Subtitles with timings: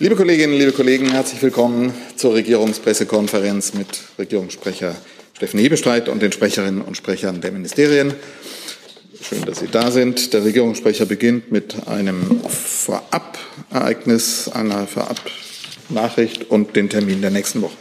[0.00, 3.86] Liebe Kolleginnen, liebe Kollegen, herzlich willkommen zur Regierungspressekonferenz mit
[4.18, 4.96] Regierungssprecher
[5.36, 8.12] Steffen Hebestreit und den Sprecherinnen und Sprechern der Ministerien.
[9.22, 10.32] Schön, dass Sie da sind.
[10.32, 17.76] Der Regierungssprecher beginnt mit einem Vorab-Ereignis, einer Vorab-Nachricht und den Termin der nächsten Woche.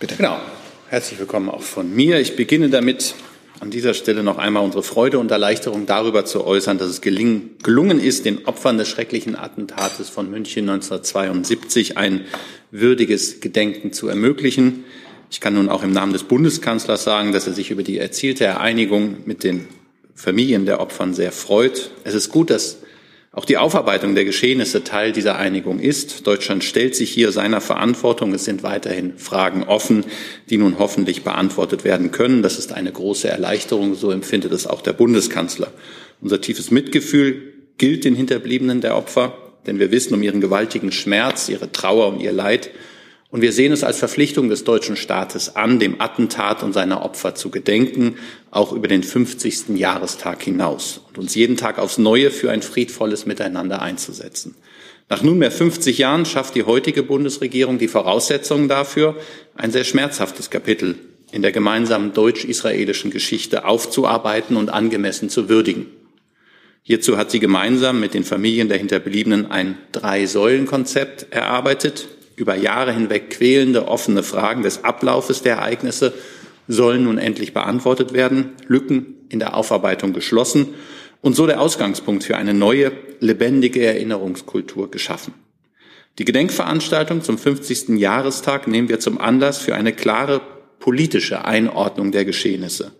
[0.00, 0.16] Bitte.
[0.16, 0.40] Genau.
[0.88, 2.18] Herzlich willkommen auch von mir.
[2.18, 3.14] Ich beginne damit,
[3.60, 7.56] an dieser Stelle noch einmal unsere Freude und Erleichterung darüber zu äußern, dass es gelingen,
[7.62, 12.26] gelungen ist, den Opfern des schrecklichen Attentates von München 1972 ein
[12.70, 14.84] würdiges Gedenken zu ermöglichen.
[15.30, 18.60] Ich kann nun auch im Namen des Bundeskanzlers sagen, dass er sich über die erzielte
[18.60, 19.66] Einigung mit den
[20.14, 21.90] Familien der Opfern sehr freut.
[22.04, 22.78] Es ist gut, dass
[23.36, 26.26] auch die Aufarbeitung der Geschehnisse Teil dieser Einigung ist.
[26.26, 28.32] Deutschland stellt sich hier seiner Verantwortung.
[28.32, 30.06] Es sind weiterhin Fragen offen,
[30.48, 32.42] die nun hoffentlich beantwortet werden können.
[32.42, 33.94] Das ist eine große Erleichterung.
[33.94, 35.70] So empfindet es auch der Bundeskanzler.
[36.22, 41.50] Unser tiefes Mitgefühl gilt den Hinterbliebenen der Opfer, denn wir wissen um ihren gewaltigen Schmerz,
[41.50, 42.70] ihre Trauer und ihr Leid.
[43.30, 47.34] Und wir sehen es als Verpflichtung des deutschen Staates an, dem Attentat und seiner Opfer
[47.34, 48.16] zu gedenken,
[48.50, 49.76] auch über den 50.
[49.76, 54.54] Jahrestag hinaus und uns jeden Tag aufs Neue für ein friedvolles Miteinander einzusetzen.
[55.08, 59.16] Nach nunmehr 50 Jahren schafft die heutige Bundesregierung die Voraussetzungen dafür,
[59.56, 60.96] ein sehr schmerzhaftes Kapitel
[61.32, 65.86] in der gemeinsamen deutsch-israelischen Geschichte aufzuarbeiten und angemessen zu würdigen.
[66.82, 73.30] Hierzu hat sie gemeinsam mit den Familien der Hinterbliebenen ein Drei-Säulen-Konzept erarbeitet, über Jahre hinweg
[73.30, 76.12] quälende offene Fragen des Ablaufes der Ereignisse
[76.68, 80.74] sollen nun endlich beantwortet werden, Lücken in der Aufarbeitung geschlossen
[81.20, 85.34] und so der Ausgangspunkt für eine neue, lebendige Erinnerungskultur geschaffen.
[86.18, 87.98] Die Gedenkveranstaltung zum 50.
[87.98, 90.40] Jahrestag nehmen wir zum Anlass für eine klare
[90.78, 92.92] politische Einordnung der Geschehnisse.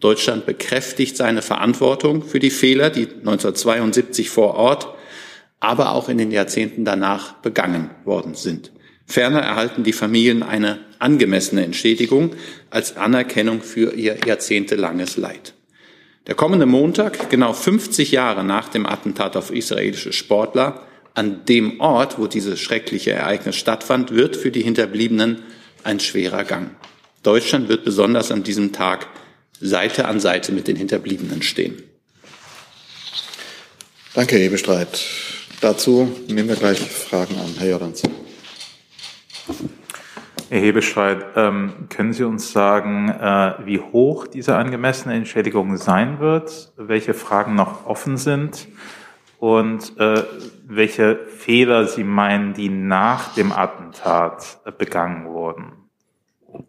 [0.00, 4.88] Deutschland bekräftigt seine Verantwortung für die Fehler, die 1972 vor Ort,
[5.60, 8.72] aber auch in den Jahrzehnten danach begangen worden sind.
[9.06, 12.34] Ferner erhalten die Familien eine angemessene Entschädigung
[12.70, 15.54] als Anerkennung für ihr jahrzehntelanges Leid.
[16.26, 22.18] Der kommende Montag, genau 50 Jahre nach dem Attentat auf israelische Sportler, an dem Ort,
[22.18, 25.42] wo dieses schreckliche Ereignis stattfand, wird für die Hinterbliebenen
[25.84, 26.70] ein schwerer Gang.
[27.22, 29.06] Deutschland wird besonders an diesem Tag
[29.60, 31.82] Seite an Seite mit den Hinterbliebenen stehen.
[34.14, 35.00] Danke, Herr Bestreit.
[35.60, 37.54] Dazu nehmen wir gleich Fragen an.
[37.58, 38.02] Herr Jordans.
[40.50, 46.72] Herr Hebestreit, ähm, können Sie uns sagen, äh, wie hoch diese angemessene Entschädigung sein wird,
[46.76, 48.68] welche Fragen noch offen sind
[49.38, 50.22] und äh,
[50.66, 55.72] welche Fehler Sie meinen, die nach dem Attentat äh, begangen wurden?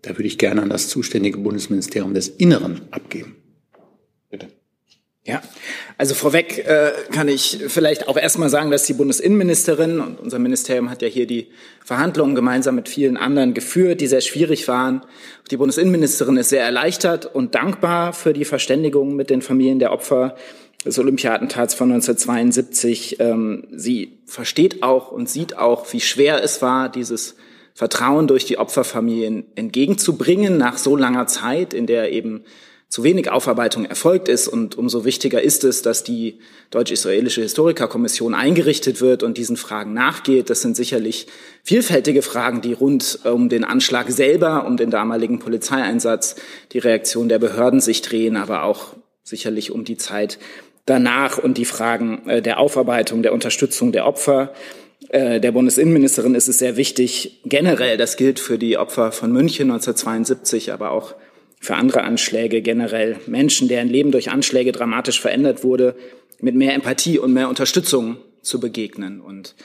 [0.02, 3.35] Da würde ich gerne an das zuständige Bundesministerium des Inneren abgeben.
[4.30, 4.47] Bitte.
[5.28, 5.41] Ja,
[5.97, 10.91] also vorweg äh, kann ich vielleicht auch erstmal sagen, dass die Bundesinnenministerin und unser Ministerium
[10.91, 11.47] hat ja hier die
[11.84, 15.02] Verhandlungen gemeinsam mit vielen anderen geführt, die sehr schwierig waren.
[15.50, 20.35] Die Bundesinnenministerin ist sehr erleichtert und dankbar für die Verständigung mit den Familien der Opfer
[20.85, 23.19] des Olympiatentats von 1972.
[23.19, 27.35] Ähm, sie versteht auch und sieht auch, wie schwer es war, dieses
[27.74, 32.44] Vertrauen durch die Opferfamilien entgegenzubringen nach so langer Zeit, in der eben
[32.96, 34.48] zu wenig Aufarbeitung erfolgt ist.
[34.48, 36.40] Und umso wichtiger ist es, dass die
[36.72, 40.50] Deutsch-Israelische Historikerkommission eingerichtet wird und diesen Fragen nachgeht.
[40.50, 41.28] Das sind sicherlich
[41.62, 46.38] vielfältige Fragen, die rund um den Anschlag selber, um den damaligen Polizeieinsatz,
[46.72, 50.40] die Reaktion der Behörden sich drehen, aber auch sicherlich um die Zeit
[50.86, 54.54] danach und die Fragen äh, der Aufarbeitung, der Unterstützung der Opfer.
[55.10, 59.70] Äh, der Bundesinnenministerin ist es sehr wichtig, generell, das gilt für die Opfer von München
[59.70, 61.14] 1972, aber auch
[61.66, 65.96] für andere Anschläge generell Menschen, deren Leben durch Anschläge dramatisch verändert wurde,
[66.40, 69.20] mit mehr Empathie und mehr Unterstützung zu begegnen.
[69.20, 69.56] Und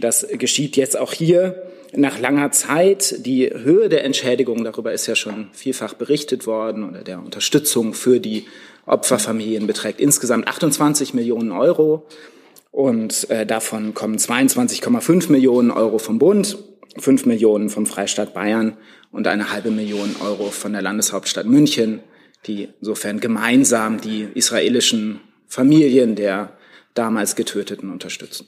[0.00, 1.62] das geschieht jetzt auch hier
[1.94, 3.24] nach langer Zeit.
[3.24, 8.20] Die Höhe der Entschädigung, darüber ist ja schon vielfach berichtet worden, oder der Unterstützung für
[8.20, 8.46] die
[8.86, 12.06] Opferfamilien beträgt insgesamt 28 Millionen Euro.
[12.70, 16.58] Und äh, davon kommen 22,5 Millionen Euro vom Bund,
[16.96, 18.76] 5 Millionen vom Freistaat Bayern
[19.10, 22.00] und eine halbe Million Euro von der Landeshauptstadt München,
[22.46, 26.56] die insofern gemeinsam die israelischen Familien der
[26.94, 28.46] damals Getöteten unterstützen.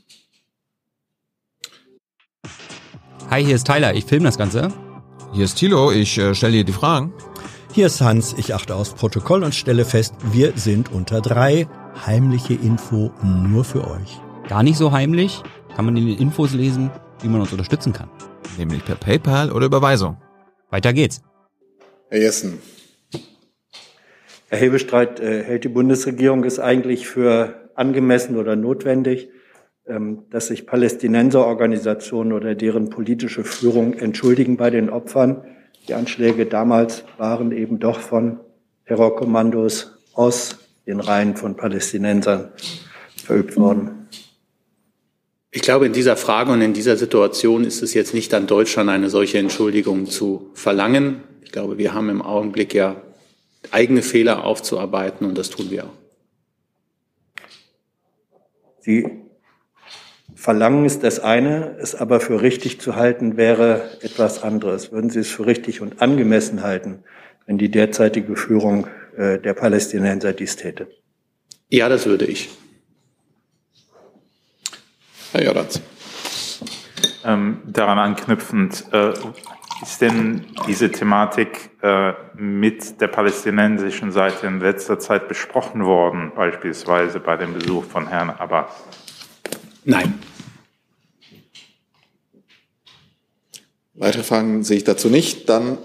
[3.31, 4.73] Hi, hier ist Tyler, ich filme das Ganze.
[5.33, 7.13] Hier ist Thilo, ich äh, stelle dir die Fragen.
[7.73, 11.69] Hier ist Hans, ich achte aufs Protokoll und stelle fest, wir sind unter drei.
[12.07, 14.21] Heimliche Info nur für euch.
[14.49, 15.43] Gar nicht so heimlich,
[15.75, 18.09] kann man in den Infos lesen, wie man uns unterstützen kann.
[18.59, 20.17] Nämlich per PayPal oder Überweisung.
[20.71, 21.23] Weiter geht's.
[22.09, 22.59] Herr Jessen.
[24.49, 29.29] Herr Hebestreit, äh, hält die Bundesregierung es eigentlich für angemessen oder notwendig,
[29.87, 35.45] ähm, dass sich Palästinenserorganisationen oder deren politische Führung entschuldigen bei den Opfern.
[35.89, 38.41] Die Anschläge damals waren eben doch von
[38.87, 42.53] Terrorkommandos aus den Reihen von Palästinensern
[43.17, 44.06] verübt worden.
[45.57, 48.91] Ich glaube, in dieser Frage und in dieser Situation ist es jetzt nicht an Deutschland,
[48.91, 51.23] eine solche Entschuldigung zu verlangen.
[51.45, 53.01] Ich glaube, wir haben im Augenblick ja
[53.71, 55.95] eigene Fehler aufzuarbeiten und das tun wir auch.
[58.81, 59.09] Sie
[60.35, 64.93] verlangen ist das eine, es aber für richtig zu halten wäre etwas anderes.
[64.93, 66.99] Würden Sie es für richtig und angemessen halten,
[67.47, 70.87] wenn die derzeitige Führung äh, der Palästinenser dies täte?
[71.71, 72.51] Ja, das würde ich.
[75.37, 75.83] Herr Jordatz.
[77.23, 79.13] Ähm, daran anknüpfend, äh,
[79.83, 87.21] ist denn diese Thematik äh, mit der palästinensischen Seite in letzter Zeit besprochen worden, beispielsweise
[87.21, 88.71] bei dem Besuch von Herrn Abbas?
[89.85, 90.15] Nein.
[93.93, 95.51] Weitere Fragen sehe ich dazu nicht.
[95.51, 95.77] Dann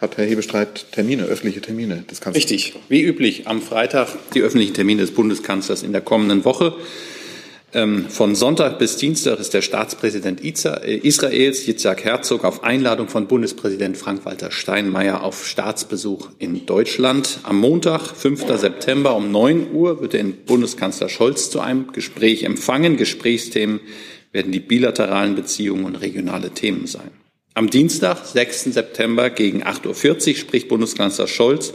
[0.00, 2.42] hat Herr Hebestreit Termine, öffentliche Termine des Kanzlers.
[2.42, 2.74] Richtig.
[2.88, 6.74] Wie üblich am Freitag die öffentlichen Termine des Bundeskanzlers in der kommenden Woche.
[7.72, 13.26] Ähm, von Sonntag bis Dienstag ist der Staatspräsident äh, Israels, Yitzhak Herzog, auf Einladung von
[13.26, 17.40] Bundespräsident Frank-Walter Steinmeier auf Staatsbesuch in Deutschland.
[17.42, 18.46] Am Montag, 5.
[18.56, 22.96] September um 9 Uhr wird er in Bundeskanzler Scholz zu einem Gespräch empfangen.
[22.96, 23.80] Gesprächsthemen
[24.30, 27.10] werden die bilateralen Beziehungen und regionale Themen sein.
[27.54, 28.64] Am Dienstag, 6.
[28.74, 31.72] September gegen 8.40 Uhr spricht Bundeskanzler Scholz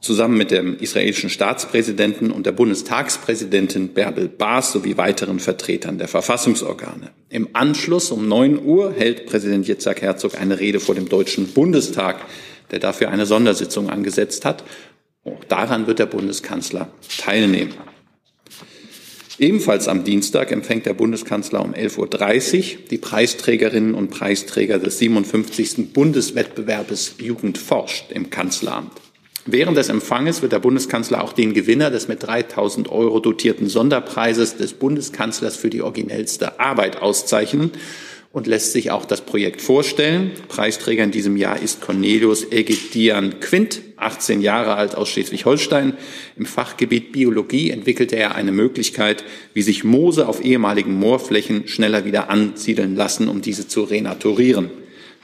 [0.00, 7.10] zusammen mit dem israelischen Staatspräsidenten und der Bundestagspräsidentin Bärbel Baas sowie weiteren Vertretern der Verfassungsorgane.
[7.28, 12.24] Im Anschluss um 9 Uhr hält Präsident Yitzhak Herzog eine Rede vor dem Deutschen Bundestag,
[12.70, 14.64] der dafür eine Sondersitzung angesetzt hat.
[15.24, 17.74] Auch daran wird der Bundeskanzler teilnehmen.
[19.38, 25.92] Ebenfalls am Dienstag empfängt der Bundeskanzler um 11.30 Uhr die Preisträgerinnen und Preisträger des 57.
[25.94, 28.92] Bundeswettbewerbes Jugend forscht im Kanzleramt.
[29.46, 34.56] Während des Empfanges wird der Bundeskanzler auch den Gewinner des mit 3000 Euro dotierten Sonderpreises
[34.56, 37.70] des Bundeskanzlers für die originellste Arbeit auszeichnen
[38.32, 40.30] und lässt sich auch das Projekt vorstellen.
[40.48, 45.94] Preisträger in diesem Jahr ist Cornelius Egidian Quint, 18 Jahre alt aus Schleswig-Holstein.
[46.36, 52.30] Im Fachgebiet Biologie entwickelte er eine Möglichkeit, wie sich Moose auf ehemaligen Moorflächen schneller wieder
[52.30, 54.70] ansiedeln lassen, um diese zu renaturieren.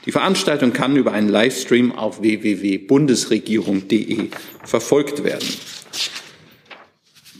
[0.07, 4.29] Die Veranstaltung kann über einen Livestream auf www.bundesregierung.de
[4.63, 5.49] verfolgt werden.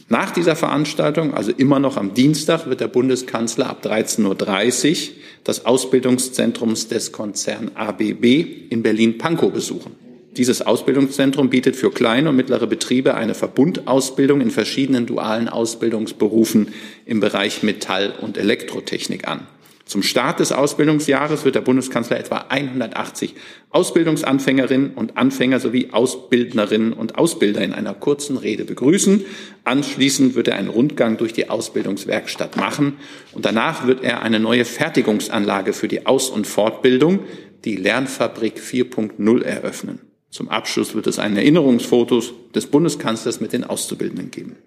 [0.10, 4.98] Nach dieser Veranstaltung, also immer noch am Dienstag, wird der Bundeskanzler ab 13.30 Uhr
[5.46, 8.26] das Ausbildungszentrum des Konzern ABB
[8.70, 9.96] in Berlin-Pankow besuchen.
[10.36, 16.74] Dieses Ausbildungszentrum bietet für kleine und mittlere Betriebe eine Verbundausbildung in verschiedenen dualen Ausbildungsberufen
[17.06, 19.48] im Bereich Metall- und Elektrotechnik an.
[19.88, 23.36] Zum Start des Ausbildungsjahres wird der Bundeskanzler etwa 180
[23.70, 29.24] Ausbildungsanfängerinnen und Anfänger sowie Ausbildnerinnen und Ausbilder in einer kurzen Rede begrüßen.
[29.64, 32.98] Anschließend wird er einen Rundgang durch die Ausbildungswerkstatt machen
[33.32, 37.20] und danach wird er eine neue Fertigungsanlage für die Aus- und Fortbildung,
[37.64, 40.00] die Lernfabrik 4.0, eröffnen.
[40.30, 44.58] Zum Abschluss wird es ein Erinnerungsfotos des Bundeskanzlers mit den Auszubildenden geben.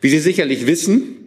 [0.00, 1.25] Wie Sie sicherlich wissen,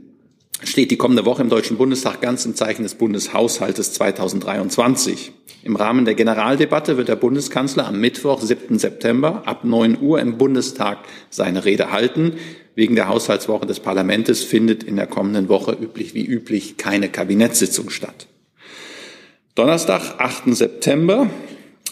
[0.63, 5.31] steht die kommende Woche im Deutschen Bundestag ganz im Zeichen des Bundeshaushaltes 2023.
[5.63, 8.79] Im Rahmen der Generaldebatte wird der Bundeskanzler am Mittwoch, 7.
[8.79, 12.33] September ab 9 Uhr im Bundestag seine Rede halten.
[12.75, 17.89] Wegen der Haushaltswoche des Parlaments findet in der kommenden Woche üblich wie üblich keine Kabinettssitzung
[17.89, 18.27] statt.
[19.55, 20.55] Donnerstag, 8.
[20.55, 21.29] September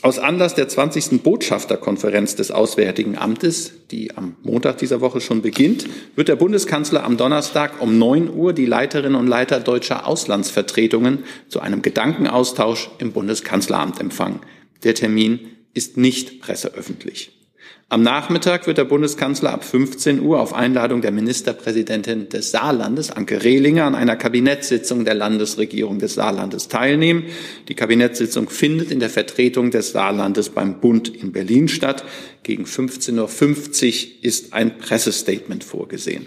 [0.04, 1.24] aus Anlass der 20.
[1.24, 7.18] Botschafterkonferenz des Auswärtigen Amtes, die am Montag dieser Woche schon beginnt, wird der Bundeskanzler am
[7.18, 14.00] Donnerstag um 9 Uhr die Leiterinnen und Leiter deutscher Auslandsvertretungen zu einem Gedankenaustausch im Bundeskanzleramt
[14.00, 14.40] empfangen.
[14.84, 15.40] Der Termin
[15.74, 17.37] ist nicht presseöffentlich.
[17.90, 23.46] Am Nachmittag wird der Bundeskanzler ab 15 Uhr auf Einladung der Ministerpräsidentin des Saarlandes, Anke
[23.46, 27.24] Rehlinger, an einer Kabinettssitzung der Landesregierung des Saarlandes teilnehmen.
[27.70, 32.04] Die Kabinettssitzung findet in der Vertretung des Saarlandes beim Bund in Berlin statt.
[32.44, 36.26] Gegen 15.50 Uhr ist ein Pressestatement vorgesehen.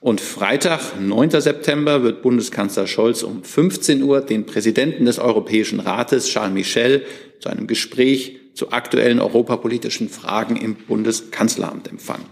[0.00, 1.40] Und Freitag, 9.
[1.40, 7.06] September, wird Bundeskanzler Scholz um 15 Uhr den Präsidenten des Europäischen Rates, Charles Michel,
[7.40, 12.26] zu einem Gespräch zu aktuellen europapolitischen Fragen im Bundeskanzleramt empfangen.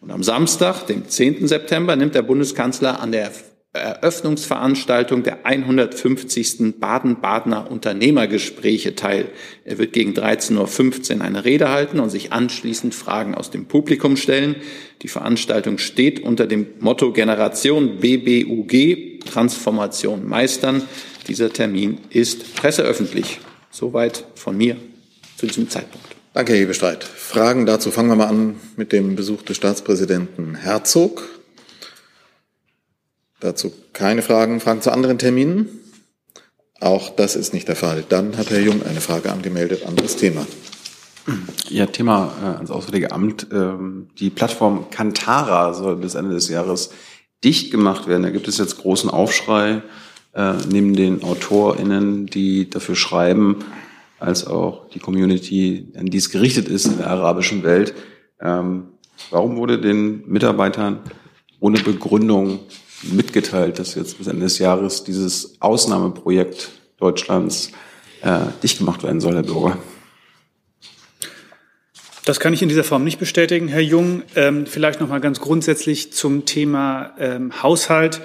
[0.00, 1.48] Und am Samstag, dem 10.
[1.48, 3.32] September, nimmt der Bundeskanzler an der
[3.74, 6.78] Eröffnungsveranstaltung der 150.
[6.78, 9.30] Baden-Badener Unternehmergespräche teil.
[9.64, 14.16] Er wird gegen 13.15 Uhr eine Rede halten und sich anschließend Fragen aus dem Publikum
[14.16, 14.56] stellen.
[15.02, 20.82] Die Veranstaltung steht unter dem Motto Generation BBUG, Transformation meistern.
[21.26, 23.40] Dieser Termin ist presseöffentlich.
[23.70, 24.76] Soweit von mir
[25.44, 26.16] zu diesem Zeitpunkt.
[26.32, 27.04] Danke, Herr Hebestreit.
[27.04, 31.22] Fragen dazu fangen wir mal an mit dem Besuch des Staatspräsidenten Herzog.
[33.40, 34.60] Dazu keine Fragen.
[34.60, 35.68] Fragen zu anderen Terminen?
[36.80, 38.04] Auch das ist nicht der Fall.
[38.08, 39.86] Dann hat Herr Jung eine Frage angemeldet.
[39.86, 40.46] Anderes Thema.
[41.68, 43.46] Ja, Thema äh, ans Auswärtige Amt.
[43.52, 46.90] Ähm, die Plattform Kantara soll bis Ende des Jahres
[47.44, 48.22] dicht gemacht werden.
[48.22, 49.82] Da gibt es jetzt großen Aufschrei
[50.34, 53.64] äh, neben den AutorInnen, die dafür schreiben,
[54.24, 57.94] als auch die Community, an die es gerichtet ist in der arabischen Welt.
[58.40, 58.88] Ähm,
[59.30, 61.00] warum wurde den Mitarbeitern
[61.60, 62.60] ohne Begründung
[63.02, 67.70] mitgeteilt, dass jetzt bis Ende des Jahres dieses Ausnahmeprojekt Deutschlands
[68.22, 69.78] äh, dicht gemacht werden soll, Herr Bürger.
[72.24, 74.22] Das kann ich in dieser Form nicht bestätigen, Herr Jung.
[74.34, 78.22] Ähm, vielleicht noch mal ganz grundsätzlich zum Thema ähm, Haushalt.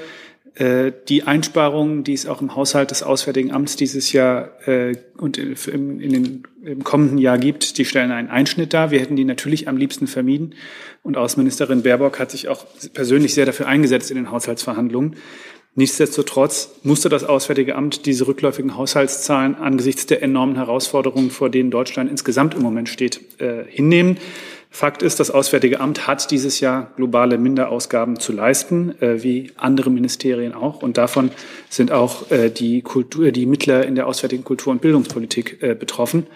[0.56, 5.38] Äh, die Einsparungen, die es auch im Haushalt des Auswärtigen Amts dieses Jahr äh, und
[5.38, 8.92] im, in den, im kommenden Jahr gibt, die stellen einen Einschnitt dar.
[8.92, 10.56] Wir hätten die natürlich am liebsten vermieden.
[11.04, 15.16] Und Außenministerin Baerbock hat sich auch persönlich sehr dafür eingesetzt in den Haushaltsverhandlungen.
[15.76, 22.10] Nichtsdestotrotz musste das Auswärtige Amt diese rückläufigen Haushaltszahlen angesichts der enormen Herausforderungen, vor denen Deutschland
[22.10, 24.18] insgesamt im Moment steht, äh, hinnehmen.
[24.72, 29.90] Fakt ist, das Auswärtige Amt hat dieses Jahr globale Minderausgaben zu leisten, äh, wie andere
[29.90, 30.84] Ministerien auch.
[30.84, 31.32] Und davon
[31.70, 36.28] sind auch äh, die, Kultur, die Mittler in der auswärtigen Kultur- und Bildungspolitik äh, betroffen.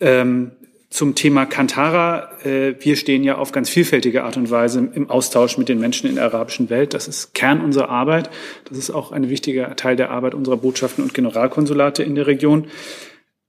[0.00, 0.52] Ähm,
[0.90, 2.30] zum Thema Kantara.
[2.44, 6.08] Äh, wir stehen ja auf ganz vielfältige Art und Weise im Austausch mit den Menschen
[6.08, 6.94] in der arabischen Welt.
[6.94, 8.28] Das ist Kern unserer Arbeit.
[8.68, 12.66] Das ist auch ein wichtiger Teil der Arbeit unserer Botschaften und Generalkonsulate in der Region.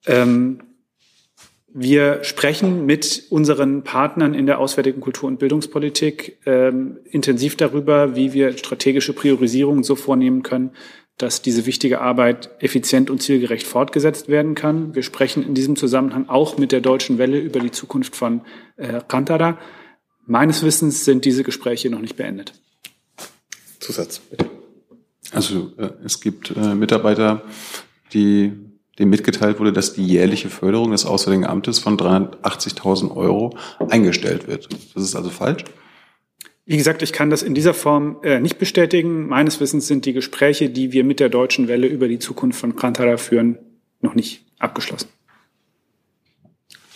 [0.05, 0.59] Ähm,
[1.73, 8.33] wir sprechen mit unseren Partnern in der auswärtigen Kultur- und Bildungspolitik ähm, intensiv darüber, wie
[8.33, 10.71] wir strategische Priorisierungen so vornehmen können,
[11.17, 14.95] dass diese wichtige Arbeit effizient und zielgerecht fortgesetzt werden kann.
[14.95, 18.41] Wir sprechen in diesem Zusammenhang auch mit der Deutschen Welle über die Zukunft von
[18.75, 19.57] äh, Kantara.
[20.25, 22.53] Meines Wissens sind diese Gespräche noch nicht beendet.
[23.79, 24.49] Zusatz, bitte.
[25.31, 27.43] Also äh, es gibt äh, Mitarbeiter,
[28.13, 28.51] die
[29.01, 33.57] dem mitgeteilt wurde, dass die jährliche Förderung des Auswärtigen Amtes von 380.000 Euro
[33.89, 34.69] eingestellt wird.
[34.93, 35.65] Das ist also falsch?
[36.65, 39.27] Wie gesagt, ich kann das in dieser Form äh, nicht bestätigen.
[39.27, 42.75] Meines Wissens sind die Gespräche, die wir mit der Deutschen Welle über die Zukunft von
[42.75, 43.57] Kantara führen,
[43.99, 45.09] noch nicht abgeschlossen.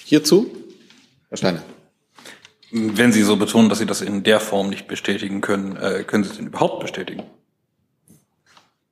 [0.05, 0.49] Hierzu,
[1.29, 1.63] Herr Steiner.
[2.71, 6.23] Wenn Sie so betonen, dass Sie das in der Form nicht bestätigen können, äh, können
[6.23, 7.23] Sie es denn überhaupt bestätigen?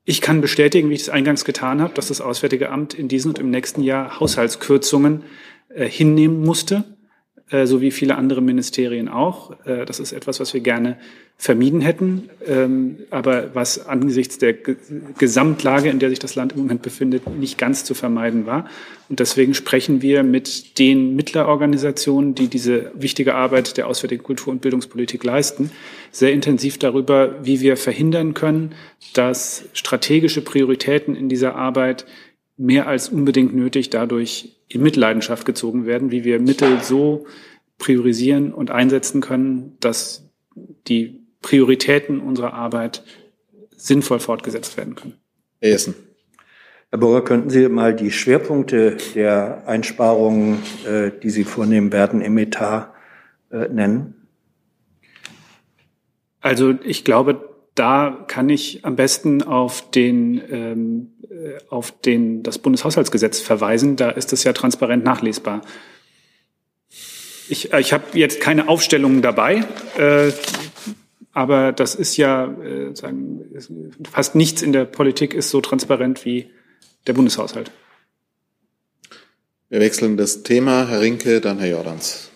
[0.06, 3.32] Ich kann bestätigen, wie ich es eingangs getan habe, dass das Auswärtige Amt in diesem
[3.32, 5.24] und im nächsten Jahr Haushaltskürzungen
[5.70, 6.84] äh, hinnehmen musste,
[7.66, 9.52] so wie viele andere Ministerien auch.
[9.66, 10.98] Äh, das ist etwas, was wir gerne
[11.38, 14.54] vermieden hätten, ähm, aber was angesichts der
[15.18, 18.70] Gesamtlage, in der sich das Land im Moment befindet, nicht ganz zu vermeiden war.
[19.10, 24.62] Und deswegen sprechen wir mit den Mittlerorganisationen, die diese wichtige Arbeit der Auswärtigen Kultur- und
[24.62, 25.72] Bildungspolitik leisten,
[26.12, 28.74] sehr intensiv darüber, wie wir verhindern können,
[29.14, 32.06] dass strategische Prioritäten in dieser Arbeit
[32.58, 37.26] mehr als unbedingt nötig dadurch in Mitleidenschaft gezogen werden, wie wir Mittel so
[37.78, 40.30] priorisieren und einsetzen können, dass
[40.88, 43.04] die Prioritäten unserer Arbeit
[43.76, 45.16] sinnvoll fortgesetzt werden können.
[45.60, 45.96] Essen.
[46.90, 52.38] Herr Burger, könnten Sie mal die Schwerpunkte der Einsparungen, äh, die Sie vornehmen werden, im
[52.38, 52.94] Etat
[53.52, 54.28] äh, nennen?
[56.40, 62.60] Also ich glaube, da kann ich am besten auf den ähm, äh, auf den das
[62.60, 63.96] Bundeshaushaltsgesetz verweisen.
[63.96, 65.62] Da ist es ja transparent nachlesbar.
[67.50, 69.66] Ich, ich habe jetzt keine Aufstellungen dabei.
[69.98, 70.32] Äh,
[71.34, 73.42] aber das ist ja, äh, sagen,
[74.12, 76.52] fast nichts in der Politik ist so transparent wie
[77.08, 77.72] der Bundeshaushalt.
[79.70, 80.88] Wir wechseln das Thema.
[80.88, 82.30] Herr Rinke, dann Herr Jordans.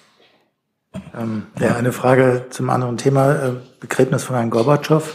[1.15, 3.35] Ähm, ja, eine Frage zum anderen Thema.
[3.35, 5.13] Äh, Begräbnis von Herrn Gorbatschow.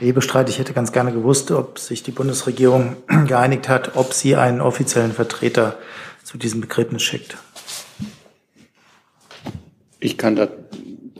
[0.00, 4.34] Herr Ebestreit, ich hätte ganz gerne gewusst, ob sich die Bundesregierung geeinigt hat, ob sie
[4.34, 5.78] einen offiziellen Vertreter
[6.24, 7.36] zu diesem Begräbnis schickt.
[9.98, 10.48] Ich kann da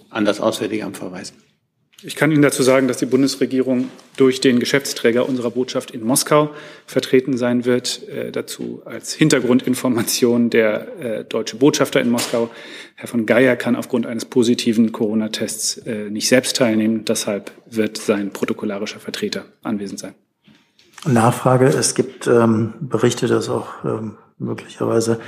[0.08, 1.37] an das Auswärtige Amt verweisen.
[2.02, 6.50] Ich kann Ihnen dazu sagen, dass die Bundesregierung durch den Geschäftsträger unserer Botschaft in Moskau
[6.87, 8.09] vertreten sein wird.
[8.09, 12.49] Äh, dazu als Hintergrundinformation der äh, deutsche Botschafter in Moskau,
[12.95, 17.04] Herr von Geier, kann aufgrund eines positiven Corona-Tests äh, nicht selbst teilnehmen.
[17.04, 20.14] Deshalb wird sein protokollarischer Vertreter anwesend sein.
[21.07, 21.66] Nachfrage.
[21.66, 25.21] Es gibt ähm, Berichte, dass auch ähm, möglicherweise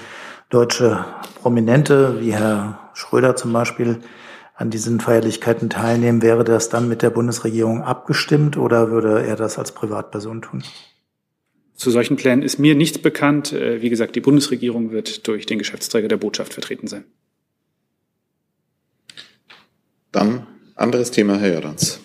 [0.48, 1.04] deutsche
[1.40, 3.98] Prominente wie Herr Schröder zum Beispiel
[4.62, 9.58] an diesen Feierlichkeiten teilnehmen, wäre das dann mit der Bundesregierung abgestimmt oder würde er das
[9.58, 10.62] als Privatperson tun?
[11.74, 13.52] Zu solchen Plänen ist mir nichts bekannt.
[13.52, 17.04] Äh, wie gesagt, die Bundesregierung wird durch den Geschäftsträger der Botschaft vertreten sein.
[20.12, 21.98] Dann anderes Thema, Herr Jordans.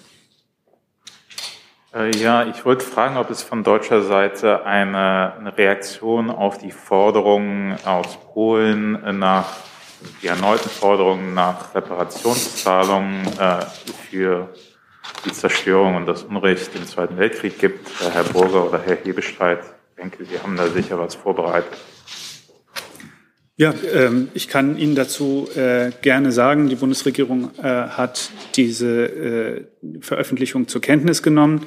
[1.93, 6.71] Äh, ja, ich wollte fragen, ob es von deutscher Seite eine, eine Reaktion auf die
[6.71, 9.66] Forderungen aus Polen nach
[10.21, 13.65] die erneuten Forderungen nach Reparationszahlungen äh,
[14.09, 14.49] für
[15.25, 17.87] die Zerstörung und das Unrecht im Zweiten Weltkrieg gibt.
[18.01, 21.77] Äh, Herr Burger oder Herr Hebestreit, ich denke, Sie haben da sicher was vorbereitet.
[23.59, 29.65] Ja, ähm, ich kann Ihnen dazu äh, gerne sagen, die Bundesregierung äh, hat diese äh,
[30.01, 31.65] Veröffentlichung zur Kenntnis genommen.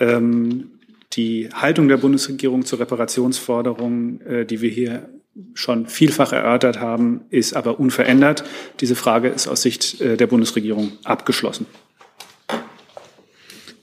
[0.00, 0.72] Ähm,
[1.12, 5.08] die Haltung der Bundesregierung zur Reparationsforderung, äh, die wir hier
[5.54, 8.44] schon vielfach erörtert haben, ist aber unverändert.
[8.80, 11.66] Diese Frage ist aus Sicht äh, der Bundesregierung abgeschlossen.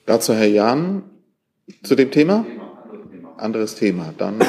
[0.05, 1.03] Dazu Herr Jahn
[1.83, 2.45] zu dem Thema?
[3.37, 4.13] Anderes Thema.
[4.17, 4.39] Dann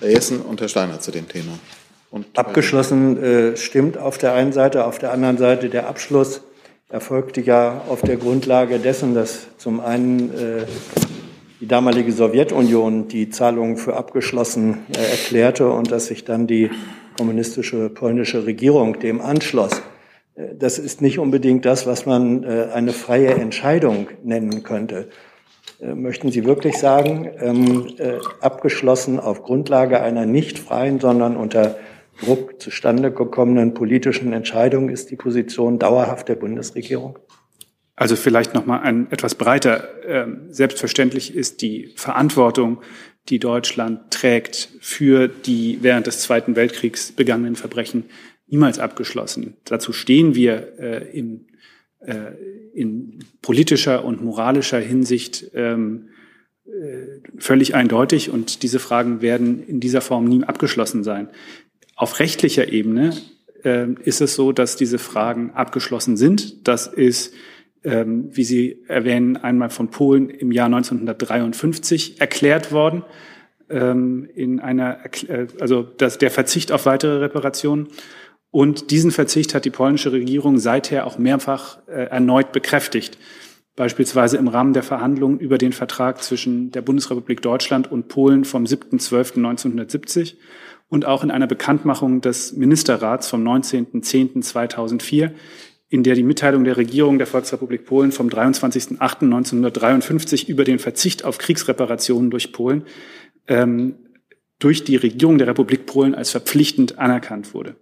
[0.00, 1.58] Herr Jessen und Herr Steiner zu dem Thema.
[2.10, 6.42] Und Abgeschlossen äh, stimmt auf der einen Seite, auf der anderen Seite der Abschluss
[6.88, 10.66] erfolgte ja auf der Grundlage dessen, dass zum einen äh,
[11.60, 16.70] die damalige Sowjetunion die Zahlungen für abgeschlossen äh, erklärte und dass sich dann die
[17.18, 19.82] kommunistische polnische Regierung dem anschloss.
[20.36, 25.08] Äh, das ist nicht unbedingt das, was man äh, eine freie Entscheidung nennen könnte.
[25.80, 31.76] Äh, möchten Sie wirklich sagen, ähm, äh, abgeschlossen auf Grundlage einer nicht freien, sondern unter
[32.22, 37.18] Druck zustande gekommenen politischen Entscheidung ist die Position dauerhaft der Bundesregierung?
[38.00, 39.86] Also vielleicht noch mal ein etwas breiter.
[40.06, 42.80] Ähm, selbstverständlich ist die Verantwortung,
[43.28, 48.04] die Deutschland trägt für die während des Zweiten Weltkriegs begangenen Verbrechen,
[48.46, 49.58] niemals abgeschlossen.
[49.66, 51.48] Dazu stehen wir äh, in,
[51.98, 52.32] äh,
[52.72, 56.08] in politischer und moralischer Hinsicht ähm,
[56.64, 61.28] äh, völlig eindeutig und diese Fragen werden in dieser Form nie abgeschlossen sein.
[61.96, 63.14] Auf rechtlicher Ebene
[63.62, 66.66] ist es so, dass diese Fragen abgeschlossen sind.
[66.66, 67.34] Das ist
[67.84, 73.04] ähm, wie Sie erwähnen, einmal von Polen im Jahr 1953 erklärt worden,
[73.70, 77.88] ähm, in einer, äh, also das, der Verzicht auf weitere Reparationen.
[78.50, 83.16] Und diesen Verzicht hat die polnische Regierung seither auch mehrfach äh, erneut bekräftigt.
[83.76, 88.64] Beispielsweise im Rahmen der Verhandlungen über den Vertrag zwischen der Bundesrepublik Deutschland und Polen vom
[88.64, 90.34] 7.12.1970
[90.88, 95.30] und auch in einer Bekanntmachung des Ministerrats vom 19.10.2004,
[95.90, 101.38] in der die Mitteilung der Regierung der Volksrepublik Polen vom 23.08.1953 über den Verzicht auf
[101.38, 102.84] Kriegsreparationen durch Polen
[103.48, 103.96] ähm,
[104.60, 107.76] durch die Regierung der Republik Polen als verpflichtend anerkannt wurde.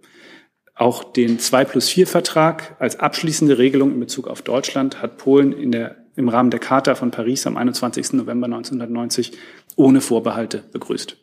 [0.73, 5.51] Auch den 2 plus 4 Vertrag als abschließende Regelung in Bezug auf Deutschland hat Polen
[5.51, 8.13] in der, im Rahmen der Charta von Paris am 21.
[8.13, 9.33] November 1990
[9.75, 11.17] ohne Vorbehalte begrüßt.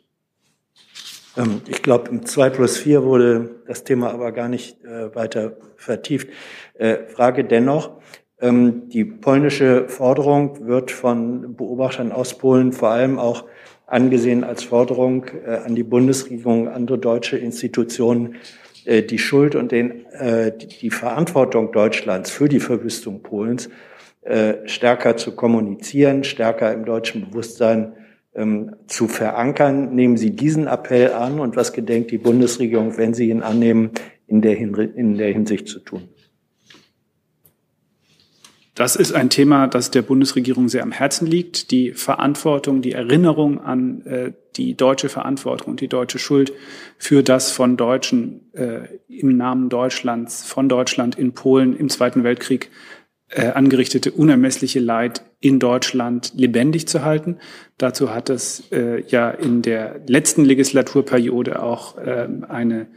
[1.37, 5.57] Ähm, ich glaube, im 2 plus 4 wurde das Thema aber gar nicht äh, weiter
[5.75, 6.29] vertieft.
[6.73, 7.91] Äh, Frage dennoch,
[8.39, 13.45] ähm, die polnische Forderung wird von Beobachtern aus Polen vor allem auch
[13.85, 18.35] angesehen als Forderung äh, an die Bundesregierung, andere deutsche Institutionen,
[18.89, 20.05] die Schuld und den,
[20.81, 23.67] die Verantwortung Deutschlands für die Verwüstung Polens
[24.63, 27.97] stärker zu kommunizieren, stärker im deutschen Bewusstsein
[28.37, 29.93] ähm, zu verankern.
[29.93, 33.91] Nehmen Sie diesen Appell an und was gedenkt die Bundesregierung, wenn Sie ihn annehmen,
[34.27, 36.07] in der, in der Hinsicht zu tun?
[38.77, 41.71] Das ist ein Thema, das der Bundesregierung sehr am Herzen liegt.
[41.71, 46.53] Die Verantwortung, die Erinnerung an äh, die deutsche Verantwortung und die deutsche Schuld
[46.99, 52.69] für das von Deutschen äh, im Namen Deutschlands, von Deutschland in Polen im Zweiten Weltkrieg
[53.29, 57.37] äh, angerichtete unermessliche Leid in Deutschland lebendig zu halten.
[57.77, 62.87] Dazu hat es äh, ja in der letzten Legislaturperiode auch äh, eine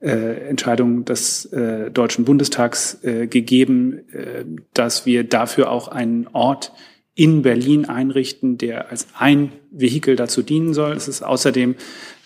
[0.00, 4.44] äh, Entscheidung des äh, Deutschen Bundestags äh, gegeben, äh,
[4.74, 6.72] dass wir dafür auch einen Ort
[7.14, 10.92] in Berlin einrichten, der als ein Vehikel dazu dienen soll.
[10.92, 11.76] Es ist außerdem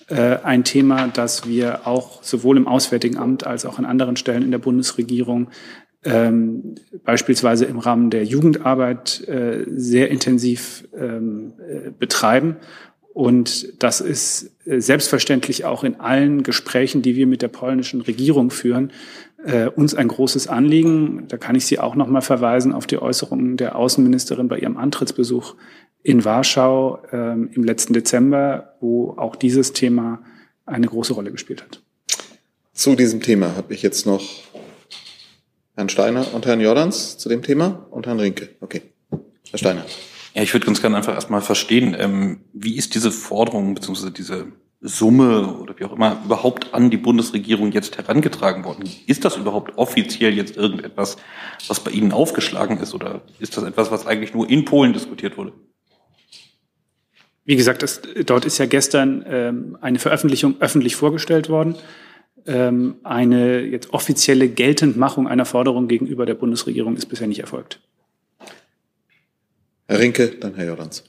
[0.09, 4.43] äh, ein Thema, das wir auch sowohl im Auswärtigen Amt als auch an anderen Stellen
[4.43, 5.49] in der Bundesregierung
[6.05, 12.57] ähm, beispielsweise im Rahmen der Jugendarbeit äh, sehr intensiv ähm, äh, betreiben.
[13.13, 18.51] Und das ist äh, selbstverständlich auch in allen Gesprächen, die wir mit der polnischen Regierung
[18.51, 18.93] führen,
[19.45, 21.25] äh, uns ein großes Anliegen.
[21.29, 24.77] Da kann ich Sie auch noch mal verweisen auf die Äußerungen der Außenministerin bei ihrem
[24.77, 25.55] Antrittsbesuch
[26.03, 30.23] in Warschau ähm, im letzten Dezember, wo auch dieses Thema
[30.65, 31.83] eine große Rolle gespielt hat.
[32.73, 34.23] Zu diesem Thema habe ich jetzt noch
[35.81, 38.51] Herrn Steiner und Herrn Jordans zu dem Thema und Herrn Rinke.
[38.61, 38.83] Okay.
[39.51, 39.87] Herr Steiner.
[40.35, 44.11] Ja, ich würde ganz gerne einfach erstmal verstehen, ähm, wie ist diese Forderung bzw.
[44.11, 44.49] diese
[44.83, 48.91] Summe oder wie auch immer überhaupt an die Bundesregierung jetzt herangetragen worden?
[49.07, 51.17] Ist das überhaupt offiziell jetzt irgendetwas,
[51.67, 55.39] was bei Ihnen aufgeschlagen ist oder ist das etwas, was eigentlich nur in Polen diskutiert
[55.39, 55.55] wurde?
[57.47, 61.75] Wie gesagt, es, dort ist ja gestern ähm, eine Veröffentlichung öffentlich vorgestellt worden.
[62.47, 67.81] Ähm, eine jetzt offizielle Geltendmachung einer Forderung gegenüber der Bundesregierung ist bisher nicht erfolgt.
[69.87, 71.05] Herr Rinke, dann Herr Jordans.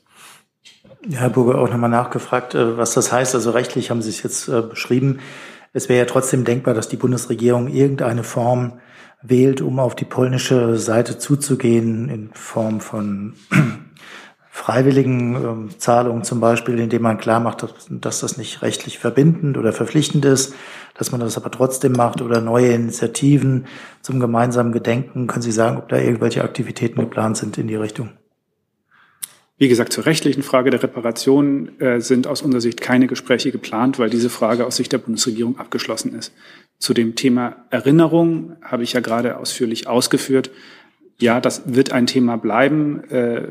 [1.07, 3.35] Ja, Herr Burger, auch nochmal nachgefragt, äh, was das heißt.
[3.35, 5.19] Also rechtlich haben Sie es jetzt äh, beschrieben.
[5.73, 8.79] Es wäre ja trotzdem denkbar, dass die Bundesregierung irgendeine Form
[9.21, 13.33] wählt, um auf die polnische Seite zuzugehen, in Form von
[14.53, 19.57] freiwilligen ähm, Zahlungen zum Beispiel, indem man klar macht, dass, dass das nicht rechtlich verbindend
[19.57, 20.53] oder verpflichtend ist,
[20.93, 23.65] dass man das aber trotzdem macht oder neue Initiativen
[24.01, 25.27] zum gemeinsamen Gedenken.
[25.27, 28.09] Können Sie sagen, ob da irgendwelche Aktivitäten geplant sind in die Richtung?
[29.57, 33.99] Wie gesagt, zur rechtlichen Frage der Reparation äh, sind aus unserer Sicht keine Gespräche geplant,
[33.99, 36.33] weil diese Frage aus Sicht der Bundesregierung abgeschlossen ist.
[36.77, 40.51] Zu dem Thema Erinnerung habe ich ja gerade ausführlich ausgeführt.
[41.19, 43.49] Ja, das wird ein Thema bleiben, äh,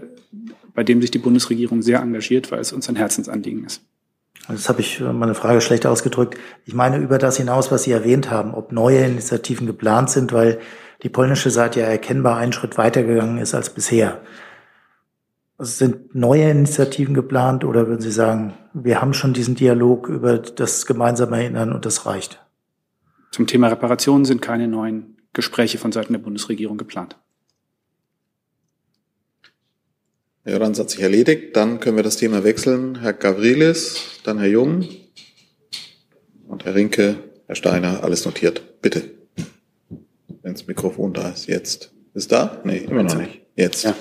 [0.74, 3.83] bei dem sich die Bundesregierung sehr engagiert, weil es uns ein Herzensanliegen ist.
[4.48, 6.38] Das habe ich äh, meine Frage schlecht ausgedrückt.
[6.64, 10.61] Ich meine über das hinaus, was Sie erwähnt haben, ob neue Initiativen geplant sind, weil
[11.02, 14.20] die polnische Seite ja erkennbar einen Schritt weitergegangen ist als bisher.
[15.56, 20.38] Also sind neue Initiativen geplant oder würden Sie sagen, wir haben schon diesen Dialog über
[20.38, 22.42] das gemeinsame Erinnern und das reicht?
[23.30, 27.16] Zum Thema Reparation sind keine neuen Gespräche von Seiten der Bundesregierung geplant.
[30.42, 31.55] Herr Jordans hat sich erledigt.
[31.55, 33.00] Dann können wir das Thema wechseln.
[33.00, 34.88] Herr Gavrilis, dann Herr Jung
[36.48, 38.81] und Herr Rinke, Herr Steiner, alles notiert.
[38.81, 39.03] Bitte.
[40.42, 41.92] Wenn das Mikrofon da ist, jetzt.
[42.14, 42.61] Ist da?
[42.64, 43.42] Nee, immer noch nicht.
[43.55, 43.85] Jetzt.
[43.85, 43.94] Ja,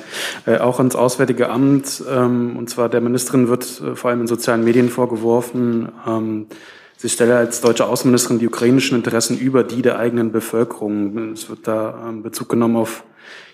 [0.45, 2.01] äh, auch ans Auswärtige Amt.
[2.09, 6.47] Ähm, und zwar der Ministerin wird äh, vor allem in sozialen Medien vorgeworfen, ähm,
[6.95, 11.33] sie stelle als deutsche Außenministerin die ukrainischen Interessen über die der eigenen Bevölkerung.
[11.33, 13.03] Es wird da ähm, Bezug genommen auf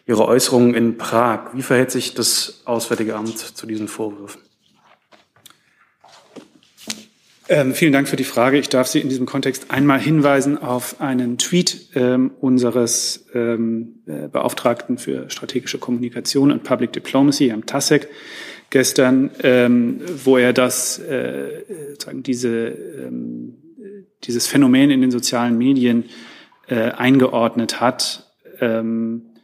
[0.06, 1.54] ihre Äußerungen in Prag.
[1.54, 4.41] Wie verhält sich das Auswärtige Amt zu diesen Vorwürfen?
[7.48, 8.58] Ähm, vielen Dank für die Frage.
[8.58, 14.28] Ich darf Sie in diesem Kontext einmal hinweisen auf einen Tweet ähm, unseres ähm, äh,
[14.30, 18.08] Beauftragten für strategische Kommunikation und Public Diplomacy, Herrn Tasek,
[18.72, 21.63] gestern, ähm, wo er das, äh,
[22.04, 23.58] sagen, diese, ähm,
[24.24, 26.06] dieses Phänomen in den sozialen Medien
[26.68, 28.34] äh, eingeordnet hat.
[28.60, 29.35] Ähm,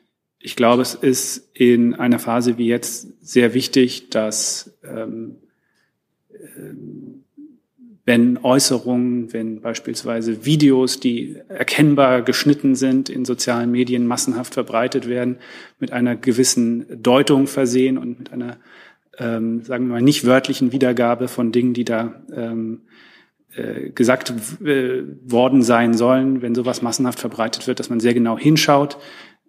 [0.41, 5.37] ich glaube, es ist in einer Phase wie jetzt sehr wichtig, dass ähm,
[8.05, 15.37] wenn Äußerungen, wenn beispielsweise Videos, die erkennbar geschnitten sind, in sozialen Medien massenhaft verbreitet werden,
[15.79, 18.57] mit einer gewissen Deutung versehen und mit einer,
[19.19, 22.81] ähm, sagen wir mal, nicht wörtlichen Wiedergabe von Dingen, die da ähm,
[23.53, 24.33] äh, gesagt
[24.65, 28.97] äh, worden sein sollen, wenn sowas massenhaft verbreitet wird, dass man sehr genau hinschaut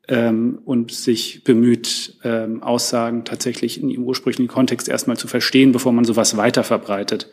[0.09, 5.93] ähm, und sich bemüht, ähm, Aussagen tatsächlich in ihrem ursprünglichen Kontext erstmal zu verstehen, bevor
[5.93, 7.31] man sowas weiter verbreitet.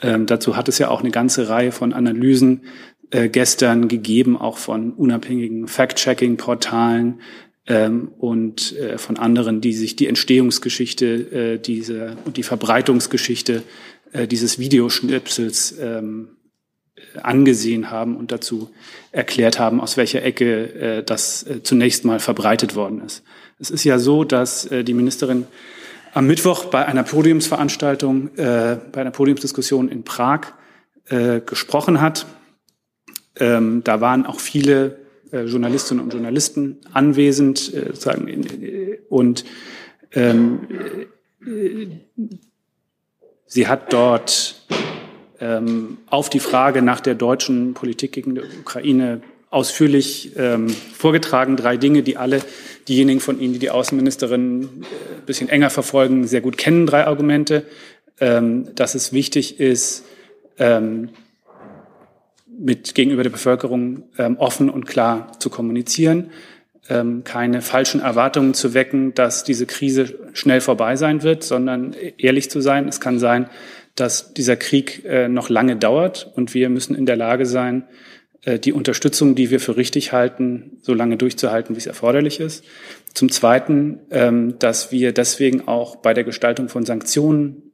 [0.00, 2.62] Ähm, dazu hat es ja auch eine ganze Reihe von Analysen
[3.10, 7.20] äh, gestern gegeben, auch von unabhängigen Fact-Checking-Portalen
[7.66, 13.62] ähm, und äh, von anderen, die sich die Entstehungsgeschichte äh, diese, und die Verbreitungsgeschichte
[14.12, 16.28] äh, dieses Videoschnipsels ähm,
[17.22, 18.70] angesehen haben und dazu
[19.10, 23.22] erklärt haben, aus welcher Ecke äh, das äh, zunächst mal verbreitet worden ist.
[23.58, 25.46] Es ist ja so, dass äh, die Ministerin
[26.14, 30.52] am Mittwoch bei einer Podiumsveranstaltung, äh, bei einer Podiumsdiskussion in Prag
[31.08, 32.26] äh, gesprochen hat.
[33.36, 34.98] Ähm, da waren auch viele
[35.32, 38.46] äh, Journalistinnen und Journalisten anwesend, äh, sagen,
[39.08, 39.44] und
[40.12, 40.68] ähm,
[41.46, 41.86] äh,
[43.46, 44.66] sie hat dort
[45.42, 51.56] ähm, auf die Frage nach der deutschen Politik gegen die Ukraine ausführlich ähm, vorgetragen.
[51.56, 52.40] Drei Dinge, die alle
[52.88, 56.86] diejenigen von Ihnen, die die Außenministerin ein äh, bisschen enger verfolgen, sehr gut kennen.
[56.86, 57.64] Drei Argumente,
[58.20, 60.04] ähm, dass es wichtig ist,
[60.58, 61.10] ähm,
[62.46, 66.30] mit gegenüber der Bevölkerung ähm, offen und klar zu kommunizieren,
[66.88, 72.48] ähm, keine falschen Erwartungen zu wecken, dass diese Krise schnell vorbei sein wird, sondern ehrlich
[72.48, 72.86] zu sein.
[72.86, 73.48] Es kann sein,
[73.94, 77.84] dass dieser Krieg äh, noch lange dauert und wir müssen in der Lage sein,
[78.44, 82.64] äh, die Unterstützung, die wir für richtig halten, so lange durchzuhalten, wie es erforderlich ist.
[83.14, 87.71] Zum Zweiten, ähm, dass wir deswegen auch bei der Gestaltung von Sanktionen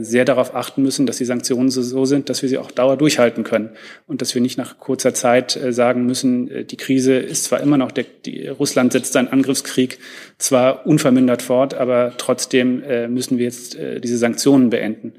[0.00, 3.44] sehr darauf achten müssen, dass die Sanktionen so sind, dass wir sie auch dauer durchhalten
[3.44, 3.70] können
[4.06, 7.60] und dass wir nicht nach kurzer Zeit äh, sagen müssen, äh, die Krise ist zwar
[7.60, 9.98] immer noch, der, die, Russland setzt seinen Angriffskrieg
[10.38, 15.14] zwar unvermindert fort, aber trotzdem müssen wir jetzt diese Sanktionen beenden.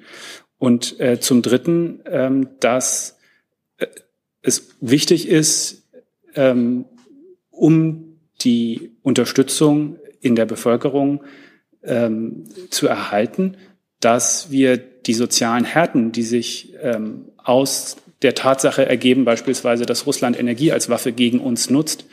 [0.57, 3.17] Und zum Dritten, ähm, dass
[4.41, 5.83] es wichtig ist,
[6.35, 6.85] ähm,
[7.51, 11.23] um die Unterstützung in der Bevölkerung
[11.83, 13.57] ähm, zu erhalten,
[13.99, 20.39] dass wir die sozialen Härten, die sich ähm, aus der Tatsache ergeben, beispielsweise, dass Russland
[20.39, 22.05] Energie als Waffe gegen uns nutzt,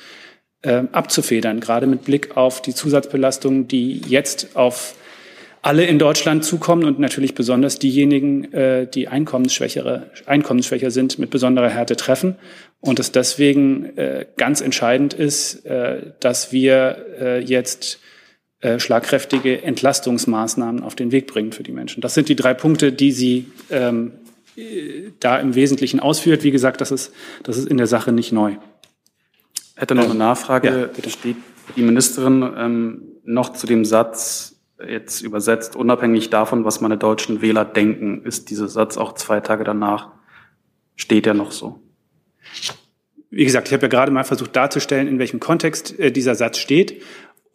[0.62, 4.94] äh, abzufedern, gerade mit Blick auf die Zusatzbelastungen, die jetzt auf
[5.62, 11.68] alle in Deutschland zukommen und natürlich besonders diejenigen, äh, die einkommensschwächere, einkommensschwächer sind, mit besonderer
[11.68, 12.36] Härte treffen.
[12.78, 17.98] Und es deswegen äh, ganz entscheidend ist, äh, dass wir äh, jetzt
[18.60, 22.00] äh, schlagkräftige Entlastungsmaßnahmen auf den Weg bringen für die Menschen.
[22.00, 24.12] Das sind die drei Punkte, die sie ähm,
[24.56, 26.42] äh, da im Wesentlichen ausführt.
[26.42, 28.56] Wie gesagt, das ist, das ist in der Sache nicht neu.
[29.74, 30.90] Hätte noch eine Nachfrage.
[30.96, 31.36] Ja, Steht
[31.76, 37.64] die Ministerin ähm, noch zu dem Satz, jetzt übersetzt, unabhängig davon, was meine deutschen Wähler
[37.64, 40.10] denken, ist dieser Satz auch zwei Tage danach,
[40.96, 41.80] steht er noch so?
[43.30, 46.58] Wie gesagt, ich habe ja gerade mal versucht darzustellen, in welchem Kontext äh, dieser Satz
[46.58, 47.02] steht.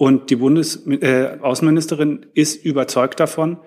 [0.01, 3.57] Und die Bundesaußenministerin äh, ist überzeugt davon,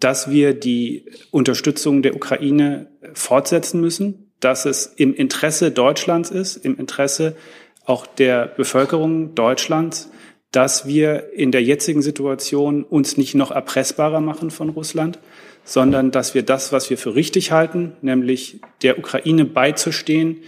[0.00, 6.78] dass wir die Unterstützung der Ukraine fortsetzen müssen, dass es im Interesse Deutschlands ist, im
[6.78, 7.36] Interesse
[7.84, 10.10] auch der Bevölkerung Deutschlands,
[10.52, 15.18] dass wir in der jetzigen Situation uns nicht noch erpressbarer machen von Russland,
[15.64, 20.38] sondern dass wir das, was wir für richtig halten, nämlich der Ukraine beizustehen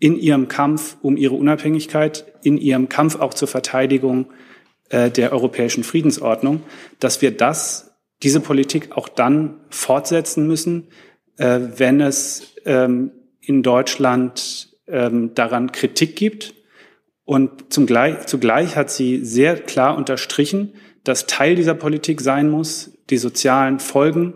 [0.00, 4.26] in ihrem Kampf um ihre Unabhängigkeit, in ihrem Kampf auch zur Verteidigung
[4.90, 6.62] äh, der europäischen Friedensordnung,
[6.98, 10.88] dass wir das, diese Politik auch dann fortsetzen müssen,
[11.38, 16.54] äh, wenn es ähm, in Deutschland ähm, daran Kritik gibt.
[17.24, 20.74] Und zum Gleich, zugleich hat sie sehr klar unterstrichen,
[21.04, 24.34] dass Teil dieser Politik sein muss, die sozialen Folgen,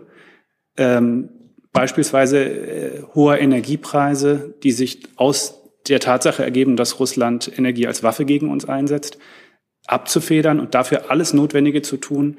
[0.77, 1.29] ähm,
[1.71, 8.25] beispielsweise äh, hoher Energiepreise, die sich aus der Tatsache ergeben, dass Russland Energie als Waffe
[8.25, 9.19] gegen uns einsetzt,
[9.87, 12.37] abzufedern und dafür alles Notwendige zu tun,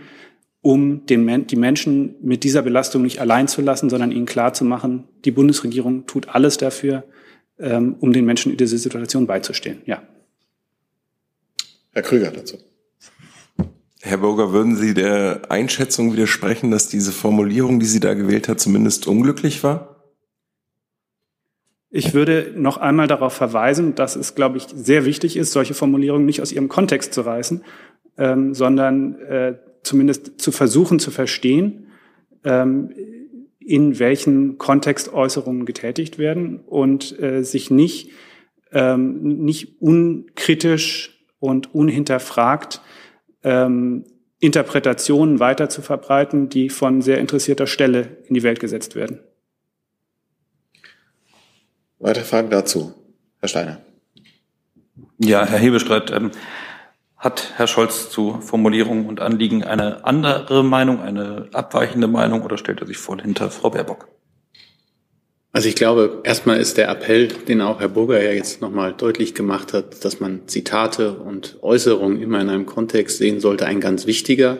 [0.63, 5.31] um den, die Menschen mit dieser Belastung nicht allein zu lassen, sondern ihnen klarzumachen, die
[5.31, 7.05] Bundesregierung tut alles dafür,
[7.59, 9.83] ähm, um den Menschen in dieser Situation beizustehen.
[9.87, 10.03] Ja.
[11.93, 12.59] Herr Krüger dazu.
[14.03, 18.61] Herr Burger, würden Sie der Einschätzung widersprechen, dass diese Formulierung, die sie da gewählt hat,
[18.61, 19.96] zumindest unglücklich war?
[21.91, 26.27] Ich würde noch einmal darauf verweisen, dass es, glaube ich, sehr wichtig ist, solche Formulierungen
[26.27, 27.65] nicht aus ihrem Kontext zu reißen,
[28.19, 31.87] ähm, sondern äh, zumindest zu versuchen zu verstehen,
[32.45, 32.93] ähm,
[33.61, 38.11] in welchen Kontext Äußerungen getätigt werden und äh, sich nicht,
[38.73, 42.81] ähm, nicht unkritisch und unhinterfragt
[43.43, 44.05] ähm,
[44.39, 49.21] Interpretationen weiter zu verbreiten, die von sehr interessierter Stelle in die Welt gesetzt werden.
[52.07, 52.95] Weitere Fragen dazu?
[53.41, 53.81] Herr Steiner.
[55.19, 56.31] Ja, Herr Hebestreit, ähm,
[57.17, 62.81] hat Herr Scholz zu Formulierungen und Anliegen eine andere Meinung, eine abweichende Meinung oder stellt
[62.81, 64.07] er sich voll hinter Frau Baerbock?
[65.51, 69.35] Also ich glaube, erstmal ist der Appell, den auch Herr Burger ja jetzt nochmal deutlich
[69.35, 74.07] gemacht hat, dass man Zitate und Äußerungen immer in einem Kontext sehen sollte, ein ganz
[74.07, 74.59] wichtiger.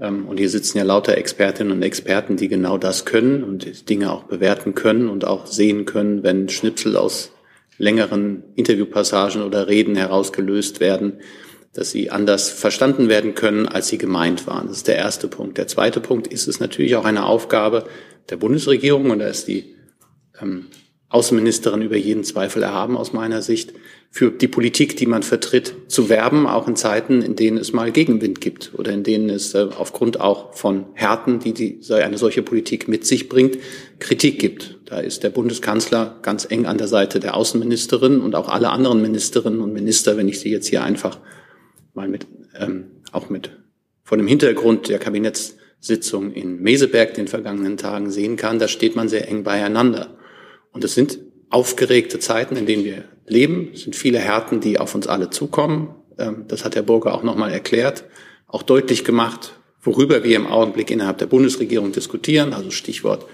[0.00, 4.12] Ähm, und hier sitzen ja lauter Expertinnen und Experten, die genau das können und Dinge
[4.12, 7.32] auch bewerten können und auch sehen können, wenn Schnipsel aus
[7.78, 11.20] längeren Interviewpassagen oder Reden herausgelöst werden,
[11.72, 14.66] dass sie anders verstanden werden können, als sie gemeint waren.
[14.68, 15.56] Das ist der erste Punkt.
[15.56, 17.84] Der zweite Punkt ist es natürlich auch eine Aufgabe
[18.28, 19.76] der Bundesregierung, und da ist die
[20.40, 20.66] ähm,
[21.08, 23.72] Außenministerin über jeden Zweifel erhaben aus meiner Sicht,
[24.12, 27.92] für die Politik, die man vertritt, zu werben, auch in Zeiten, in denen es mal
[27.92, 32.42] Gegenwind gibt oder in denen es äh, aufgrund auch von Härten, die, die eine solche
[32.42, 33.58] Politik mit sich bringt,
[34.00, 34.80] Kritik gibt.
[34.86, 39.00] Da ist der Bundeskanzler ganz eng an der Seite der Außenministerin und auch alle anderen
[39.00, 41.18] Ministerinnen und Minister, wenn ich sie jetzt hier einfach
[41.94, 42.26] mal mit,
[42.58, 43.52] ähm, auch mit
[44.02, 49.08] von dem Hintergrund der Kabinettssitzung in Meseberg den vergangenen Tagen sehen kann, da steht man
[49.08, 50.18] sehr eng beieinander.
[50.72, 53.70] Und es sind aufgeregte Zeiten, in denen wir leben.
[53.72, 55.94] Es sind viele Härten, die auf uns alle zukommen.
[56.18, 58.04] ähm, das hat Herr Burger auch nochmal erklärt,
[58.46, 63.26] auch deutlich gemacht, worüber wir im Augenblick innerhalb der Bundesregierung diskutieren, also Stichwort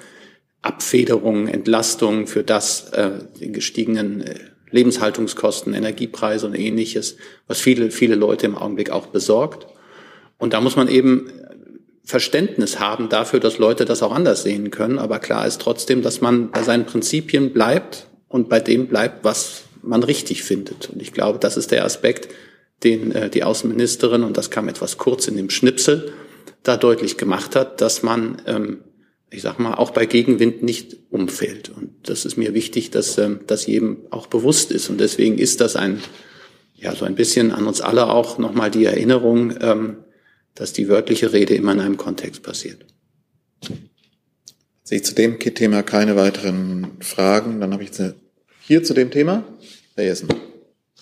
[0.62, 4.34] Abfederung, Entlastung für das, äh, den gestiegenen äh,
[4.70, 9.66] Lebenshaltungskosten, Energiepreise und ähnliches, was viele, viele Leute im Augenblick auch besorgt.
[10.38, 11.30] Und da muss man eben
[12.04, 14.98] Verständnis haben dafür, dass Leute das auch anders sehen können.
[14.98, 19.65] Aber klar ist trotzdem, dass man bei seinen Prinzipien bleibt und bei dem bleibt, was
[19.86, 20.90] man richtig findet.
[20.90, 22.28] Und ich glaube, das ist der Aspekt,
[22.84, 26.12] den äh, die Außenministerin, und das kam etwas kurz in dem Schnipsel,
[26.62, 28.78] da deutlich gemacht hat, dass man, ähm,
[29.30, 31.70] ich sag mal, auch bei Gegenwind nicht umfällt.
[31.70, 34.90] Und das ist mir wichtig, dass ähm, das jedem auch bewusst ist.
[34.90, 36.02] Und deswegen ist das ein,
[36.74, 39.98] ja, so ein bisschen an uns alle auch nochmal die Erinnerung, ähm,
[40.54, 42.84] dass die wörtliche Rede immer in einem Kontext passiert.
[44.82, 47.60] Sehe ich zu dem Thema keine weiteren Fragen.
[47.60, 48.14] Dann habe ich jetzt
[48.60, 49.44] hier zu dem Thema.
[49.96, 50.28] Herr Jessen.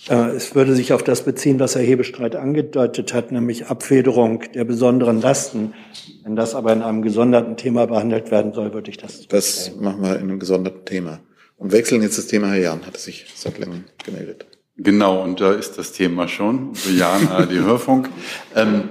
[0.08, 4.64] Äh, es würde sich auf das beziehen, was Herr Hebestreit angedeutet hat, nämlich Abfederung der
[4.64, 5.74] besonderen Lasten.
[6.22, 9.26] Wenn das aber in einem gesonderten Thema behandelt werden soll, würde ich das.
[9.28, 11.20] Das machen wir in einem gesonderten Thema.
[11.56, 12.48] Und wechseln jetzt das Thema.
[12.48, 14.46] Herr Jahn hatte sich seit längerem gemeldet.
[14.76, 16.74] Genau, und da ist das Thema schon.
[16.74, 18.08] Für Jan ARD Hörfunk.
[18.56, 18.88] Ähm,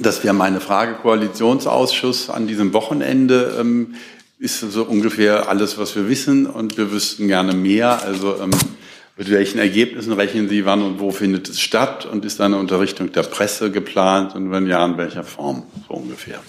[0.00, 0.94] das wäre meine Frage.
[0.94, 3.96] Koalitionsausschuss an diesem Wochenende ähm,
[4.38, 6.46] ist so ungefähr alles, was wir wissen.
[6.46, 8.02] Und wir wüssten gerne mehr.
[8.02, 8.50] Also ähm,
[9.18, 12.06] mit welchen Ergebnissen rechnen Sie, wann und wo findet es statt?
[12.06, 14.36] Und ist eine Unterrichtung der Presse geplant?
[14.36, 16.40] Und wenn ja, in welcher Form so ungefähr?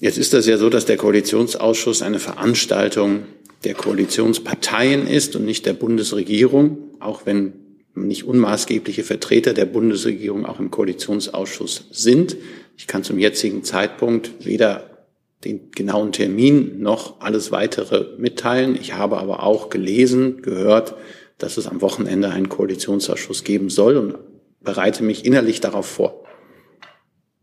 [0.00, 3.22] Jetzt ist das ja so, dass der Koalitionsausschuss eine Veranstaltung
[3.62, 7.52] der Koalitionsparteien ist und nicht der Bundesregierung, auch wenn
[7.94, 12.36] nicht unmaßgebliche Vertreter der Bundesregierung auch im Koalitionsausschuss sind.
[12.76, 14.90] Ich kann zum jetzigen Zeitpunkt weder
[15.44, 18.76] den genauen Termin noch alles weitere mitteilen.
[18.78, 20.96] Ich habe aber auch gelesen, gehört,
[21.38, 24.14] dass es am Wochenende einen Koalitionsausschuss geben soll und
[24.60, 26.24] bereite mich innerlich darauf vor.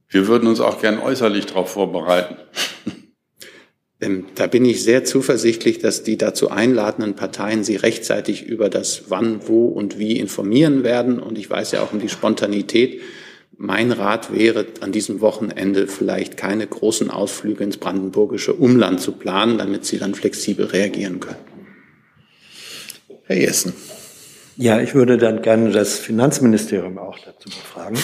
[0.08, 2.36] Wir würden uns auch gern äußerlich darauf vorbereiten.
[4.02, 9.04] Ähm, da bin ich sehr zuversichtlich, dass die dazu einladenden Parteien sie rechtzeitig über das
[9.08, 11.20] Wann, Wo und Wie informieren werden.
[11.20, 13.02] Und ich weiß ja auch um die Spontanität.
[13.56, 19.58] Mein Rat wäre, an diesem Wochenende vielleicht keine großen Ausflüge ins brandenburgische Umland zu planen,
[19.58, 21.53] damit sie dann flexibel reagieren können.
[23.34, 23.74] Herr Jessen.
[24.58, 27.98] Ja, ich würde dann gerne das Finanzministerium auch dazu befragen.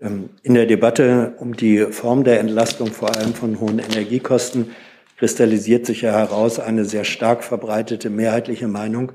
[0.00, 4.74] Ähm, in der Debatte um die Form der Entlastung vor allem von hohen Energiekosten
[5.18, 9.12] kristallisiert sich ja heraus eine sehr stark verbreitete mehrheitliche Meinung,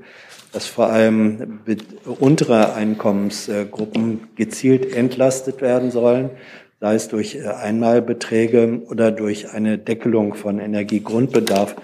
[0.52, 1.60] dass vor allem
[2.04, 6.30] untere Einkommensgruppen gezielt entlastet werden sollen,
[6.80, 11.76] sei es durch äh, Einmalbeträge oder durch eine Deckelung von Energiegrundbedarf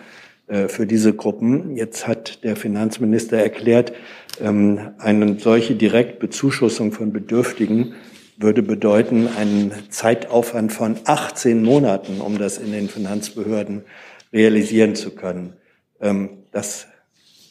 [0.46, 1.76] äh, für diese Gruppen.
[1.76, 3.92] Jetzt hat der Finanzminister erklärt,
[4.40, 7.94] ähm, eine solche Direktbezuschussung von Bedürftigen
[8.36, 13.84] würde bedeuten einen Zeitaufwand von 18 Monaten, um das in den Finanzbehörden
[14.32, 15.54] realisieren zu können.
[16.00, 16.88] Ähm, das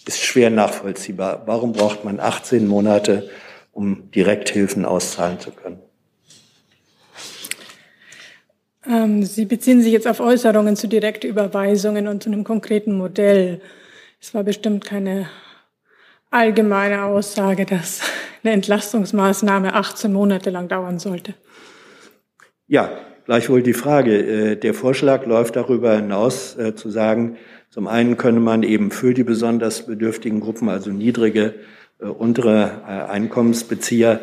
[0.05, 1.43] ist schwer nachvollziehbar.
[1.45, 3.29] Warum braucht man 18 Monate,
[3.71, 5.79] um Direkthilfen auszahlen zu können?
[8.85, 13.61] Ähm, Sie beziehen sich jetzt auf Äußerungen zu Direktüberweisungen und zu einem konkreten Modell.
[14.21, 15.29] Es war bestimmt keine
[16.31, 18.01] allgemeine Aussage, dass
[18.43, 21.33] eine Entlastungsmaßnahme 18 Monate lang dauern sollte.
[22.67, 22.89] Ja,
[23.25, 24.17] gleichwohl die Frage.
[24.17, 27.37] Äh, der Vorschlag läuft darüber hinaus, äh, zu sagen,
[27.73, 31.55] zum einen könne man eben für die besonders bedürftigen Gruppen, also niedrige,
[31.99, 34.19] äh, untere Einkommensbezieher,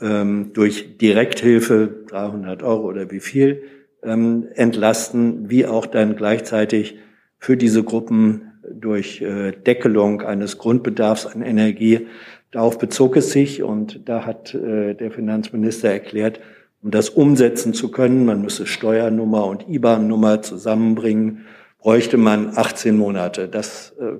[0.00, 3.64] ähm, durch Direkthilfe 300 Euro oder wie viel
[4.04, 6.98] ähm, entlasten, wie auch dann gleichzeitig
[7.40, 9.24] für diese Gruppen durch
[9.66, 12.06] Deckelung eines Grundbedarfs an Energie.
[12.52, 16.40] Darauf bezog es sich und da hat äh, der Finanzminister erklärt,
[16.82, 21.46] um das umsetzen zu können, man müsse Steuernummer und IBAN-Nummer zusammenbringen,
[21.78, 23.48] bräuchte man 18 Monate.
[23.48, 24.18] Das äh,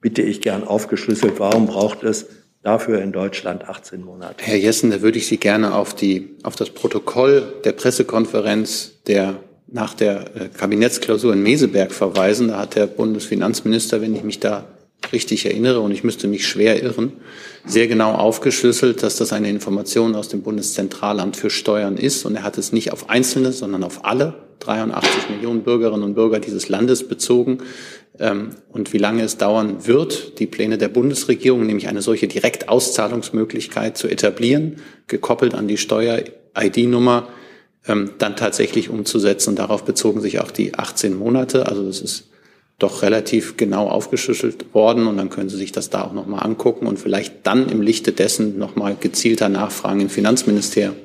[0.00, 1.38] bitte ich gern aufgeschlüsselt.
[1.38, 2.26] Warum braucht es
[2.62, 4.36] dafür in Deutschland 18 Monate?
[4.44, 9.36] Herr Jessen, da würde ich Sie gerne auf, die, auf das Protokoll der Pressekonferenz der
[9.72, 12.48] nach der äh, Kabinettsklausur in Meseberg verweisen.
[12.48, 14.66] Da hat der Bundesfinanzminister, wenn ich mich da
[15.12, 17.12] richtig erinnere, und ich müsste mich schwer irren,
[17.64, 22.24] sehr genau aufgeschlüsselt, dass das eine Information aus dem Bundeszentralamt für Steuern ist.
[22.24, 26.40] Und er hat es nicht auf Einzelne, sondern auf alle 83 Millionen Bürgerinnen und Bürger
[26.40, 27.58] dieses Landes bezogen.
[28.18, 33.96] ähm, und wie lange es dauern wird, die Pläne der Bundesregierung, nämlich eine solche Direktauszahlungsmöglichkeit
[33.96, 37.28] zu etablieren, gekoppelt an die Steuer-ID-Nummer,
[37.88, 39.56] ähm, dann tatsächlich umzusetzen.
[39.56, 41.66] Darauf bezogen sich auch die 18 Monate.
[41.66, 42.28] Also das ist
[42.78, 46.86] doch relativ genau aufgeschlüsselt worden und dann können Sie sich das da auch nochmal angucken
[46.86, 50.96] und vielleicht dann im Lichte dessen nochmal gezielter nachfragen im Finanzministerium.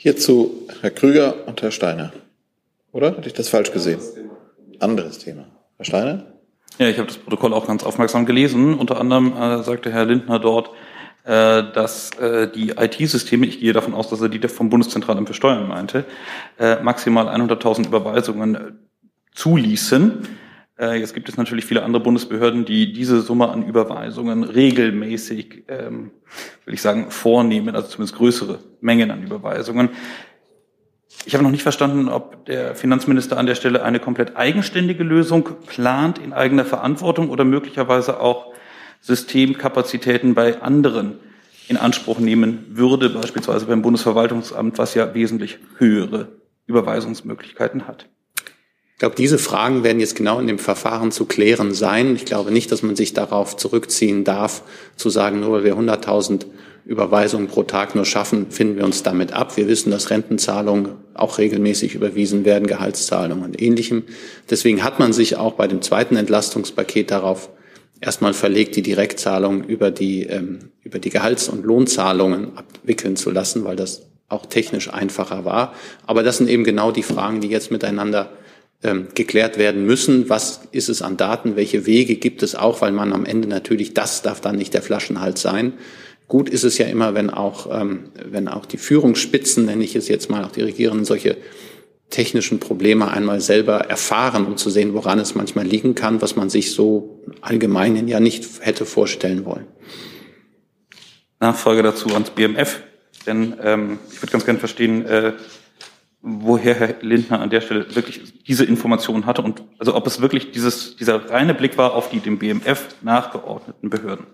[0.00, 2.12] Hierzu Herr Krüger und Herr Steiner.
[2.92, 3.16] Oder?
[3.16, 3.98] Hatte ich das falsch gesehen?
[4.78, 5.46] Anderes Thema.
[5.76, 6.26] Herr Steiner?
[6.78, 8.74] Ja, ich habe das Protokoll auch ganz aufmerksam gelesen.
[8.78, 10.70] Unter anderem äh, sagte Herr Lindner dort,
[11.24, 15.34] äh, dass äh, die IT-Systeme, ich gehe davon aus, dass er die vom Bundeszentralamt für
[15.34, 16.04] Steuern meinte,
[16.60, 18.78] äh, maximal 100.000 Überweisungen
[19.34, 20.28] zuließen.
[20.78, 26.12] Äh, jetzt gibt es natürlich viele andere Bundesbehörden, die diese Summe an Überweisungen regelmäßig, ähm,
[26.64, 29.90] will ich sagen, vornehmen, also zumindest größere Mengen an Überweisungen.
[31.26, 35.48] Ich habe noch nicht verstanden, ob der Finanzminister an der Stelle eine komplett eigenständige Lösung
[35.66, 38.52] plant in eigener Verantwortung oder möglicherweise auch
[39.00, 41.18] Systemkapazitäten bei anderen
[41.66, 46.28] in Anspruch nehmen würde, beispielsweise beim Bundesverwaltungsamt, was ja wesentlich höhere
[46.66, 48.06] Überweisungsmöglichkeiten hat.
[48.98, 52.16] Ich glaube, diese Fragen werden jetzt genau in dem Verfahren zu klären sein.
[52.16, 54.64] Ich glaube nicht, dass man sich darauf zurückziehen darf,
[54.96, 56.46] zu sagen, nur weil wir 100.000
[56.84, 59.56] Überweisungen pro Tag nur schaffen, finden wir uns damit ab.
[59.56, 64.02] Wir wissen, dass Rentenzahlungen auch regelmäßig überwiesen werden, Gehaltszahlungen und ähnlichem.
[64.50, 67.50] Deswegen hat man sich auch bei dem zweiten Entlastungspaket darauf
[68.00, 73.62] erstmal verlegt, die Direktzahlung über die, ähm, über die Gehalts- und Lohnzahlungen abwickeln zu lassen,
[73.62, 75.72] weil das auch technisch einfacher war.
[76.04, 78.32] Aber das sind eben genau die Fragen, die jetzt miteinander
[78.82, 80.28] ähm, geklärt werden müssen.
[80.28, 81.56] Was ist es an Daten?
[81.56, 82.80] Welche Wege gibt es auch?
[82.80, 85.74] Weil man am Ende natürlich, das darf dann nicht der Flaschenhals sein.
[86.28, 90.08] Gut ist es ja immer, wenn auch, ähm, wenn auch die Führungsspitzen, nenne ich es
[90.08, 91.38] jetzt mal, auch die Regierenden solche
[92.10, 96.48] technischen Probleme einmal selber erfahren, um zu sehen, woran es manchmal liegen kann, was man
[96.48, 99.66] sich so allgemein ja nicht hätte vorstellen wollen.
[101.40, 102.80] Nachfrage dazu ans BMF,
[103.26, 105.32] denn ähm, ich würde ganz gerne verstehen, äh,
[106.20, 110.50] woher Herr Lindner an der Stelle wirklich diese Informationen hatte und also ob es wirklich
[110.50, 114.26] dieses, dieser reine Blick war auf die dem BMF nachgeordneten Behörden.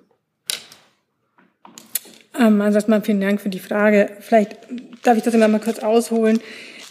[2.39, 4.11] Ähm, also erstmal vielen Dank für die Frage.
[4.21, 4.57] Vielleicht
[5.03, 6.41] darf ich das immer mal kurz ausholen.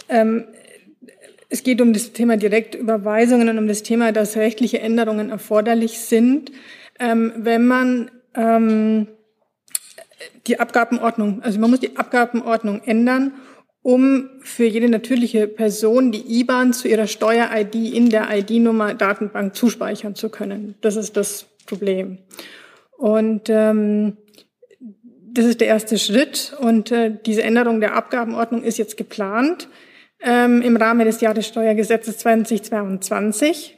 [0.10, 0.46] Ähm,
[1.50, 6.52] es geht um das Thema Direktüberweisungen und um das Thema, dass rechtliche Änderungen erforderlich sind,
[7.00, 9.08] ähm, wenn man ähm,
[10.48, 13.34] die Abgabenordnung, also man muss die Abgabenordnung ändern,
[13.84, 20.16] um für jede natürliche Person die IBAN zu ihrer Steuer-ID in der ID-Nummer Datenbank zuspeichern
[20.16, 20.76] zu können.
[20.82, 22.18] Das ist das Problem.
[22.98, 24.18] Und ähm,
[25.34, 26.56] das ist der erste Schritt.
[26.60, 29.68] Und äh, diese Änderung der Abgabenordnung ist jetzt geplant
[30.22, 33.78] ähm, im Rahmen des Jahressteuergesetzes 2022.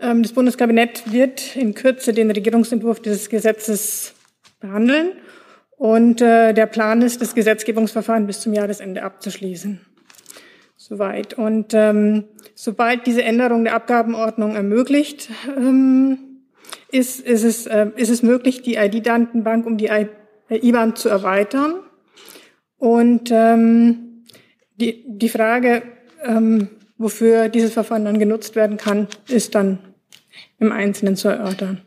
[0.00, 4.14] Ähm, das Bundeskabinett wird in Kürze den Regierungsentwurf dieses Gesetzes
[4.58, 5.12] behandeln.
[5.76, 9.80] Und äh, der Plan ist, das Gesetzgebungsverfahren bis zum Jahresende abzuschließen.
[10.76, 11.34] Soweit.
[11.34, 12.24] Und ähm,
[12.54, 16.18] sobald diese Änderung der Abgabenordnung ermöglicht ähm,
[16.90, 19.90] ist, ist, es, äh, ist es möglich, die ID-Datenbank um die
[20.48, 21.74] IBAN zu erweitern.
[22.78, 24.24] Und ähm,
[24.76, 25.82] die, die Frage,
[26.22, 26.68] ähm,
[26.98, 29.78] wofür dieses Verfahren dann genutzt werden kann, ist dann
[30.58, 31.82] im Einzelnen zu erörtern.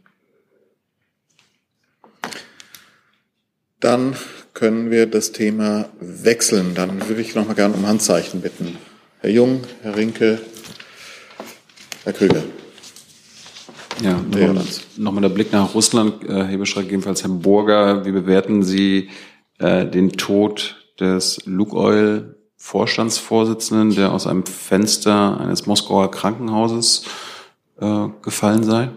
[3.79, 4.15] Dann
[4.53, 6.75] können wir das Thema wechseln.
[6.75, 8.77] Dann würde ich noch mal gerne um Handzeichen bitten.
[9.19, 10.39] Herr Jung, Herr Rinke,
[12.03, 12.43] Herr Krüger.
[14.01, 14.65] Ja, nochmal
[14.97, 16.23] noch der Blick nach Russland.
[16.23, 19.09] Äh, Herr Beschreib, jedenfalls Herr Burger, wie bewerten Sie
[19.57, 27.05] äh, den Tod des Lukoil Vorstandsvorsitzenden, der aus einem Fenster eines Moskauer Krankenhauses
[27.79, 28.89] äh, gefallen sei?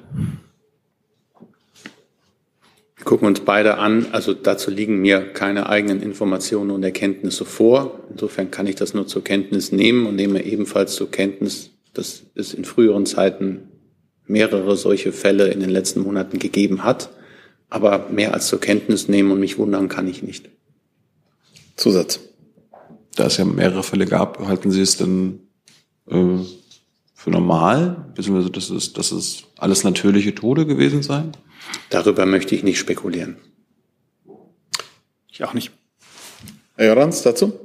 [3.02, 4.06] Wir gucken uns beide an.
[4.12, 7.98] Also dazu liegen mir keine eigenen Informationen und Erkenntnisse vor.
[8.08, 12.54] Insofern kann ich das nur zur Kenntnis nehmen und nehme ebenfalls zur Kenntnis, dass es
[12.54, 13.70] in früheren Zeiten
[14.28, 17.10] mehrere solche Fälle in den letzten Monaten gegeben hat.
[17.70, 20.48] Aber mehr als zur Kenntnis nehmen und mich wundern kann ich nicht.
[21.74, 22.20] Zusatz.
[23.16, 25.40] Da es ja mehrere Fälle gab, halten Sie es denn
[26.08, 26.36] äh,
[27.14, 28.12] für normal?
[28.14, 31.32] Beziehungsweise, dass es, dass es alles natürliche Tode gewesen seien?
[31.90, 33.36] Darüber möchte ich nicht spekulieren.
[35.28, 35.72] Ich auch nicht.
[36.76, 37.58] Herr Jorans, dazu?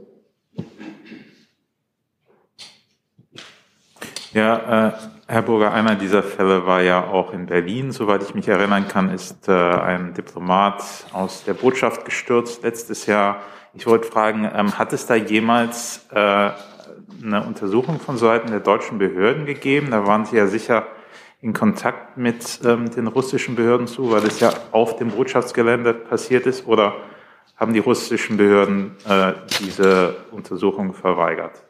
[4.34, 4.94] Ja, äh,
[5.28, 7.92] Herr Burger, einer dieser Fälle war ja auch in Berlin.
[7.92, 13.42] Soweit ich mich erinnern kann, ist äh, ein Diplomat aus der Botschaft gestürzt letztes Jahr.
[13.74, 16.18] Ich wollte fragen, ähm, hat es da jemals äh,
[17.24, 19.92] eine Untersuchung von Seiten der deutschen Behörden gegeben?
[19.92, 20.88] Da waren Sie ja sicher
[21.42, 26.46] in Kontakt mit ähm, den russischen Behörden zu, weil es ja auf dem Botschaftsgelände passiert
[26.48, 26.66] ist?
[26.68, 26.96] Oder
[27.56, 31.64] haben die russischen Behörden äh, diese Untersuchung verweigert?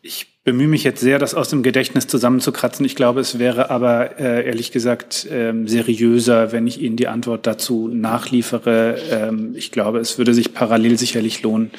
[0.00, 2.86] Ich bemühe mich jetzt sehr, das aus dem Gedächtnis zusammenzukratzen.
[2.86, 7.46] Ich glaube, es wäre aber äh, ehrlich gesagt äh, seriöser, wenn ich Ihnen die Antwort
[7.46, 8.98] dazu nachliefere.
[9.10, 11.70] Ähm, ich glaube, es würde sich parallel sicherlich lohnen,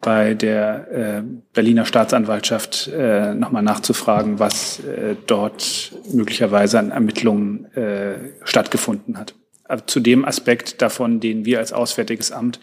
[0.00, 1.22] bei der äh,
[1.52, 9.34] Berliner Staatsanwaltschaft äh, nochmal nachzufragen, was äh, dort möglicherweise an Ermittlungen äh, stattgefunden hat.
[9.64, 12.60] Aber zu dem Aspekt davon, den wir als Auswärtiges Amt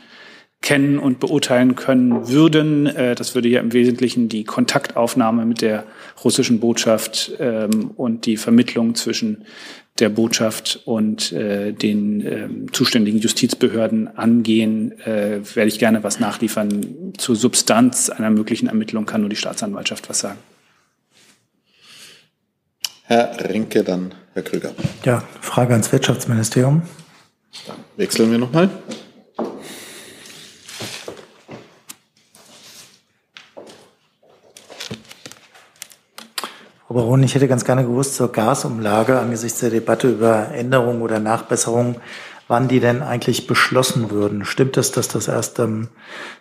[0.62, 2.88] kennen und beurteilen können würden.
[2.88, 5.84] Äh, das würde ja im Wesentlichen die Kontaktaufnahme mit der
[6.24, 9.46] russischen Botschaft ähm, und die Vermittlung zwischen
[10.00, 17.14] der Botschaft und äh, den äh, zuständigen Justizbehörden angehen, äh, werde ich gerne was nachliefern.
[17.18, 20.40] Zur Substanz einer möglichen Ermittlung kann nur die Staatsanwaltschaft was sagen.
[23.04, 24.74] Herr Rinke, dann Herr Krüger.
[25.06, 26.82] Ja, Frage ans Wirtschaftsministerium.
[27.68, 28.70] Dann wechseln wir nochmal.
[36.96, 41.20] Frau Baron, ich hätte ganz gerne gewusst zur Gasumlage angesichts der Debatte über Änderungen oder
[41.20, 41.98] Nachbesserungen,
[42.48, 44.46] wann die denn eigentlich beschlossen würden.
[44.46, 45.90] Stimmt es, dass das erst am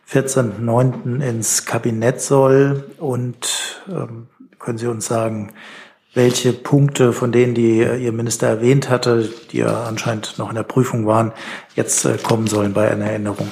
[0.08, 1.20] 14.09.
[1.28, 2.84] ins Kabinett soll?
[2.98, 4.28] Und ähm,
[4.60, 5.52] können Sie uns sagen,
[6.14, 10.62] welche Punkte von denen, die Ihr Minister erwähnt hatte, die ja anscheinend noch in der
[10.62, 11.32] Prüfung waren,
[11.74, 13.50] jetzt äh, kommen sollen bei einer Änderung?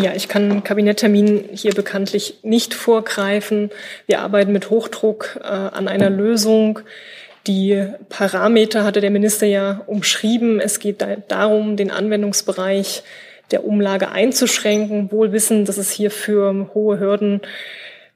[0.00, 3.70] Ja, ich kann Kabinetttermin hier bekanntlich nicht vorgreifen.
[4.06, 6.80] Wir arbeiten mit Hochdruck äh, an einer Lösung.
[7.46, 10.60] Die Parameter hatte der Minister ja umschrieben.
[10.60, 13.04] Es geht da darum, den Anwendungsbereich
[13.52, 17.40] der Umlage einzuschränken, wohl wissen, dass es hier für hohe Hürden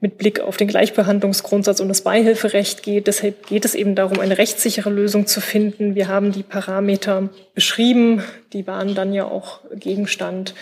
[0.01, 3.07] mit Blick auf den Gleichbehandlungsgrundsatz und das Beihilferecht geht.
[3.07, 5.95] Deshalb geht es eben darum, eine rechtssichere Lösung zu finden.
[5.95, 8.23] Wir haben die Parameter beschrieben.
[8.51, 10.55] Die waren dann ja auch Gegenstand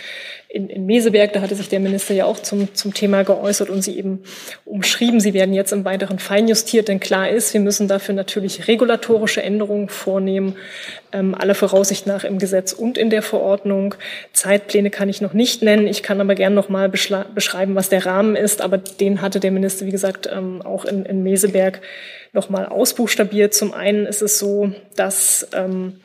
[0.51, 3.83] in, in Meseberg, da hatte sich der Minister ja auch zum, zum Thema geäußert und
[3.83, 4.23] sie eben
[4.65, 5.19] umschrieben.
[5.19, 9.89] Sie werden jetzt im Weiteren feinjustiert, denn klar ist, wir müssen dafür natürlich regulatorische Änderungen
[9.89, 10.55] vornehmen,
[11.13, 13.93] ähm, alle Voraussicht nach im Gesetz und in der Verordnung.
[14.33, 15.85] Zeitpläne kann ich noch nicht nennen.
[15.85, 18.63] Ich kann aber gern noch mal beschreiben, was der Rahmen ist.
[18.63, 21.79] Aber den hatte der Minister, wie gesagt, ähm, auch in, in Meseberg
[22.33, 23.53] noch mal ausbuchstabiert.
[23.53, 25.99] Zum einen ist es so, dass ähm,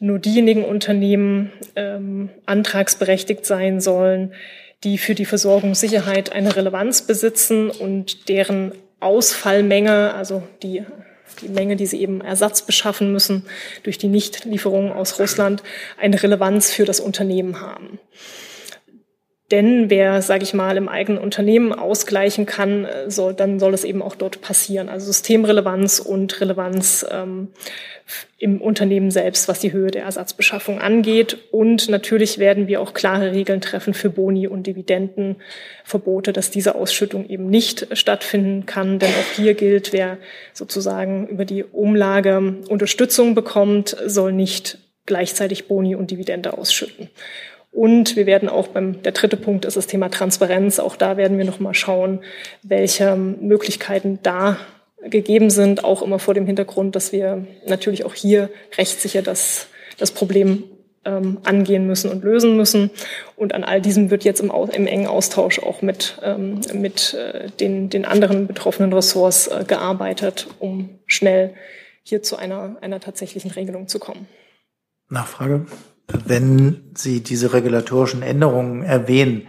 [0.00, 4.32] nur diejenigen Unternehmen ähm, antragsberechtigt sein sollen,
[4.82, 10.84] die für die Versorgungssicherheit eine Relevanz besitzen und deren Ausfallmenge, also die,
[11.42, 13.44] die Menge, die sie eben Ersatz beschaffen müssen
[13.82, 15.62] durch die Nichtlieferung aus Russland,
[15.98, 17.98] eine Relevanz für das Unternehmen haben.
[19.50, 24.00] Denn wer, sage ich mal, im eigenen Unternehmen ausgleichen kann, soll, dann soll es eben
[24.00, 24.88] auch dort passieren.
[24.88, 27.48] Also Systemrelevanz und Relevanz ähm,
[28.38, 31.36] im Unternehmen selbst, was die Höhe der Ersatzbeschaffung angeht.
[31.50, 37.28] Und natürlich werden wir auch klare Regeln treffen für Boni und Dividendenverbote, dass diese Ausschüttung
[37.28, 38.98] eben nicht stattfinden kann.
[38.98, 40.18] Denn auch hier gilt, wer
[40.52, 47.10] sozusagen über die Umlage Unterstützung bekommt, soll nicht gleichzeitig Boni und Dividende ausschütten.
[47.70, 50.78] Und wir werden auch beim, der dritte Punkt ist das Thema Transparenz.
[50.80, 52.20] Auch da werden wir noch mal schauen,
[52.62, 54.58] welche Möglichkeiten da
[55.02, 59.68] gegeben sind, auch immer vor dem Hintergrund, dass wir natürlich auch hier rechtssicher das,
[59.98, 60.64] das Problem
[61.04, 62.90] ähm, angehen müssen und lösen müssen.
[63.36, 67.48] Und an all diesem wird jetzt im, im engen Austausch auch mit, ähm, mit äh,
[67.50, 71.54] den, den anderen betroffenen Ressorts äh, gearbeitet, um schnell
[72.02, 74.28] hier zu einer, einer tatsächlichen Regelung zu kommen.
[75.08, 75.66] Nachfrage.
[76.26, 79.48] Wenn Sie diese regulatorischen Änderungen erwähnen,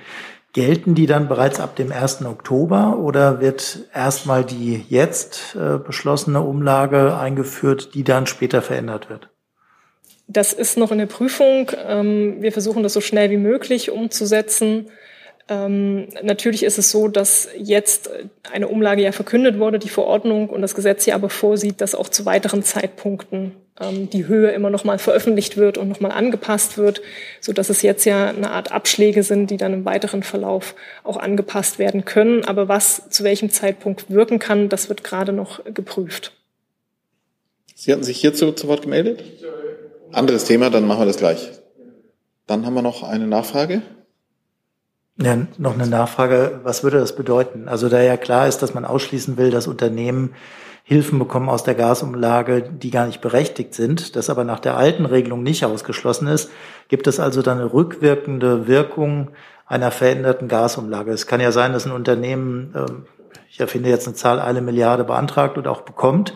[0.54, 2.26] Gelten die dann bereits ab dem 1.
[2.26, 9.30] Oktober oder wird erstmal die jetzt äh, beschlossene Umlage eingeführt, die dann später verändert wird?
[10.28, 11.72] Das ist noch in der Prüfung.
[11.88, 14.90] Ähm, wir versuchen das so schnell wie möglich umzusetzen.
[15.52, 18.10] Ähm, natürlich ist es so, dass jetzt
[18.54, 22.08] eine Umlage ja verkündet wurde, die Verordnung und das Gesetz ja aber vorsieht, dass auch
[22.08, 26.78] zu weiteren Zeitpunkten ähm, die Höhe immer noch mal veröffentlicht wird und noch mal angepasst
[26.78, 27.02] wird,
[27.42, 30.74] so dass es jetzt ja eine Art Abschläge sind, die dann im weiteren Verlauf
[31.04, 32.46] auch angepasst werden können.
[32.46, 36.32] Aber was zu welchem Zeitpunkt wirken kann, das wird gerade noch geprüft.
[37.76, 39.22] Sie hatten sich hierzu zu Wort gemeldet?
[40.14, 41.50] Anderes Thema, dann machen wir das gleich.
[42.48, 43.82] Dann haben wir noch eine Nachfrage.
[45.18, 46.62] Ja, noch eine Nachfrage.
[46.64, 47.68] Was würde das bedeuten?
[47.68, 50.34] Also da ja klar ist, dass man ausschließen will, dass Unternehmen
[50.84, 55.06] Hilfen bekommen aus der Gasumlage, die gar nicht berechtigt sind, das aber nach der alten
[55.06, 56.50] Regelung nicht ausgeschlossen ist,
[56.88, 59.30] gibt es also dann eine rückwirkende Wirkung
[59.68, 61.12] einer veränderten Gasumlage.
[61.12, 63.06] Es kann ja sein, dass ein Unternehmen, ähm,
[63.50, 66.36] ich erfinde jetzt eine Zahl, eine Milliarde beantragt und auch bekommt.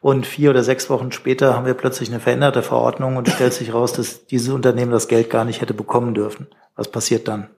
[0.00, 3.74] Und vier oder sechs Wochen später haben wir plötzlich eine veränderte Verordnung und stellt sich
[3.74, 6.46] raus, dass dieses Unternehmen das Geld gar nicht hätte bekommen dürfen.
[6.76, 7.48] Was passiert dann?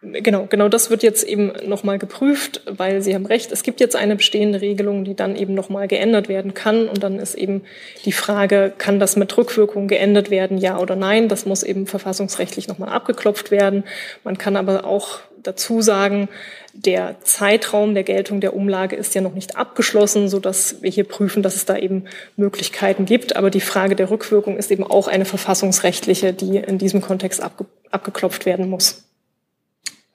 [0.00, 3.96] Genau, genau das wird jetzt eben nochmal geprüft, weil Sie haben recht, es gibt jetzt
[3.96, 6.88] eine bestehende Regelung, die dann eben nochmal geändert werden kann.
[6.88, 7.62] Und dann ist eben
[8.04, 11.28] die Frage, kann das mit Rückwirkung geändert werden, ja oder nein?
[11.28, 13.82] Das muss eben verfassungsrechtlich nochmal abgeklopft werden.
[14.22, 16.28] Man kann aber auch dazu sagen,
[16.74, 21.04] der Zeitraum der Geltung der Umlage ist ja noch nicht abgeschlossen, so dass wir hier
[21.04, 22.04] prüfen, dass es da eben
[22.36, 23.34] Möglichkeiten gibt.
[23.34, 27.66] Aber die Frage der Rückwirkung ist eben auch eine verfassungsrechtliche, die in diesem Kontext abge
[27.90, 29.07] abgeklopft werden muss.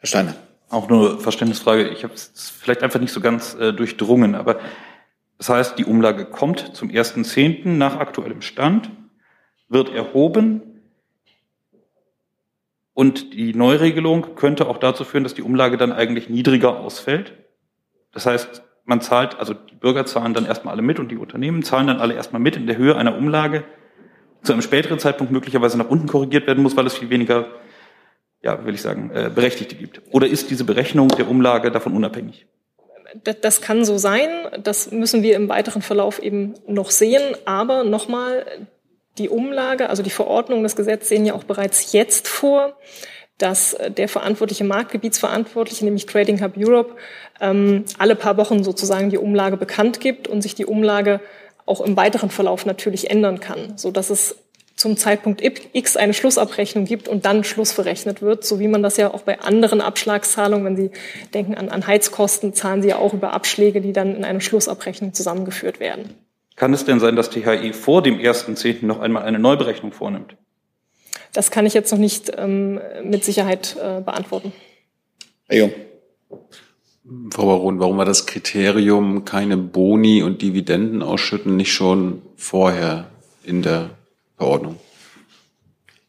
[0.04, 0.36] Herr Steiner.
[0.70, 1.88] Auch nur Verständnisfrage.
[1.88, 4.60] Ich habe es vielleicht einfach nicht so ganz äh, durchdrungen, aber
[5.38, 7.70] das heißt, die Umlage kommt zum 1.10.
[7.70, 8.92] nach aktuellem Stand,
[9.70, 10.62] wird erhoben
[12.94, 17.32] und die Neuregelung könnte auch dazu führen, dass die Umlage dann eigentlich niedriger ausfällt.
[18.12, 21.64] Das heißt, man zahlt, also die Bürger zahlen dann erstmal alle mit und die Unternehmen
[21.64, 23.64] zahlen dann alle erstmal mit in der Höhe einer Umlage,
[24.42, 27.48] zu einem späteren Zeitpunkt möglicherweise nach unten korrigiert werden muss, weil es viel weniger
[28.44, 30.02] ja, will ich sagen, äh, Berechtigte gibt?
[30.12, 32.46] Oder ist diese Berechnung der Umlage davon unabhängig?
[33.42, 34.30] Das kann so sein.
[34.62, 37.22] Das müssen wir im weiteren Verlauf eben noch sehen.
[37.46, 38.46] Aber nochmal,
[39.18, 42.76] die Umlage, also die Verordnung, das Gesetz sehen ja auch bereits jetzt vor,
[43.38, 46.96] dass der verantwortliche Marktgebietsverantwortliche, nämlich Trading Hub Europe,
[47.40, 51.20] ähm, alle paar Wochen sozusagen die Umlage bekannt gibt und sich die Umlage
[51.66, 54.36] auch im weiteren Verlauf natürlich ändern kann, so dass es
[54.76, 58.98] zum Zeitpunkt X eine Schlussabrechnung gibt und dann Schluss verrechnet wird, so wie man das
[58.98, 60.92] ja auch bei anderen Abschlagszahlungen, wenn Sie
[61.34, 65.14] denken an, an Heizkosten, zahlen Sie ja auch über Abschläge, die dann in einer Schlussabrechnung
[65.14, 66.16] zusammengeführt werden.
[66.56, 68.86] Kann es denn sein, dass THI vor dem 1.10.
[68.86, 70.36] noch einmal eine Neuberechnung vornimmt?
[71.34, 74.54] Das kann ich jetzt noch nicht ähm, mit Sicherheit äh, beantworten.
[75.48, 75.74] Herr Jung.
[77.32, 83.10] Frau Baron, warum war das Kriterium keine Boni und Dividenden ausschütten nicht schon vorher
[83.44, 83.90] in der
[84.38, 84.80] Verordnung?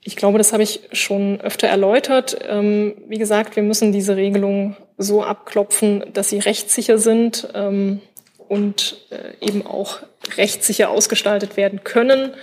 [0.07, 2.37] Ich glaube, das habe ich schon öfter erläutert.
[2.47, 8.01] Ähm, wie gesagt, wir müssen diese Regelungen so abklopfen, dass sie rechtssicher sind ähm,
[8.49, 10.01] und äh, eben auch
[10.37, 12.35] rechtssicher ausgestaltet werden können.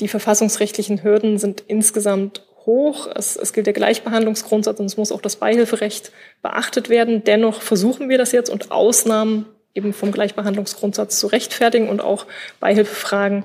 [0.00, 3.08] Die verfassungsrechtlichen Hürden sind insgesamt hoch.
[3.14, 6.12] Es, es gilt der Gleichbehandlungsgrundsatz und es muss auch das Beihilferecht
[6.42, 7.24] beachtet werden.
[7.24, 12.26] Dennoch versuchen wir das jetzt und Ausnahmen eben vom Gleichbehandlungsgrundsatz zu rechtfertigen und auch
[12.60, 13.44] Beihilfefragen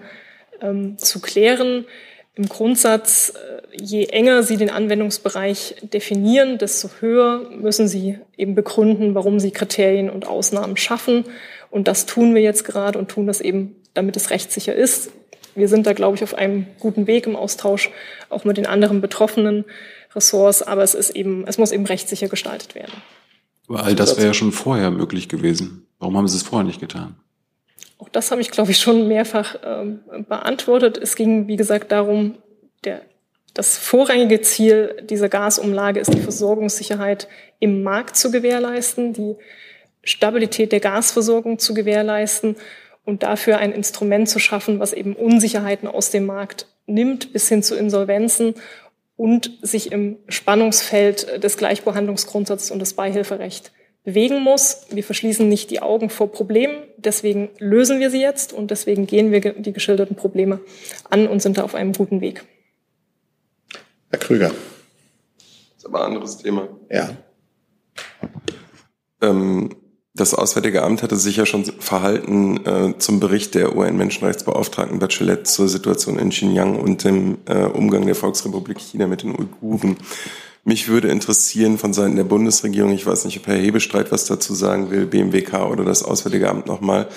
[0.61, 1.85] ähm, zu klären.
[2.35, 9.15] Im Grundsatz, äh, je enger Sie den Anwendungsbereich definieren, desto höher müssen Sie eben begründen,
[9.15, 11.25] warum Sie Kriterien und Ausnahmen schaffen.
[11.69, 15.11] Und das tun wir jetzt gerade und tun das eben, damit es rechtssicher ist.
[15.55, 17.89] Wir sind da, glaube ich, auf einem guten Weg im Austausch,
[18.29, 19.65] auch mit den anderen betroffenen
[20.15, 20.61] Ressorts.
[20.61, 22.93] Aber es ist eben, es muss eben rechtssicher gestaltet werden.
[23.67, 25.87] Aber all das wäre ja schon vorher möglich gewesen.
[25.99, 27.15] Warum haben Sie es vorher nicht getan?
[28.01, 30.97] Auch das habe ich, glaube ich, schon mehrfach ähm, beantwortet.
[30.97, 32.35] Es ging, wie gesagt, darum,
[32.83, 33.01] der,
[33.53, 37.27] das vorrangige Ziel dieser Gasumlage ist die Versorgungssicherheit
[37.59, 39.35] im Markt zu gewährleisten, die
[40.03, 42.55] Stabilität der Gasversorgung zu gewährleisten
[43.05, 47.61] und dafür ein Instrument zu schaffen, was eben Unsicherheiten aus dem Markt nimmt bis hin
[47.61, 48.55] zu Insolvenzen
[49.15, 53.71] und sich im Spannungsfeld des Gleichbehandlungsgrundsatzes und des Beihilferechts
[54.03, 54.85] bewegen muss.
[54.89, 59.31] Wir verschließen nicht die Augen vor Problemen, deswegen lösen wir sie jetzt und deswegen gehen
[59.31, 60.59] wir die geschilderten Probleme
[61.09, 62.43] an und sind da auf einem guten Weg.
[64.09, 64.49] Herr Krüger.
[64.49, 66.67] Das ist aber ein anderes Thema.
[66.89, 67.09] Ja.
[69.21, 69.75] Ähm,
[70.13, 75.69] das Auswärtige Amt hatte sich ja schon verhalten äh, zum Bericht der UN-Menschenrechtsbeauftragten Bachelet zur
[75.69, 79.95] Situation in Xinjiang und dem äh, Umgang der Volksrepublik China mit den Uiguren.
[80.63, 84.53] Mich würde interessieren von Seiten der Bundesregierung, ich weiß nicht, ob Herr Hebestreit was dazu
[84.53, 87.07] sagen will, BMWK oder das Auswärtige Amt nochmal,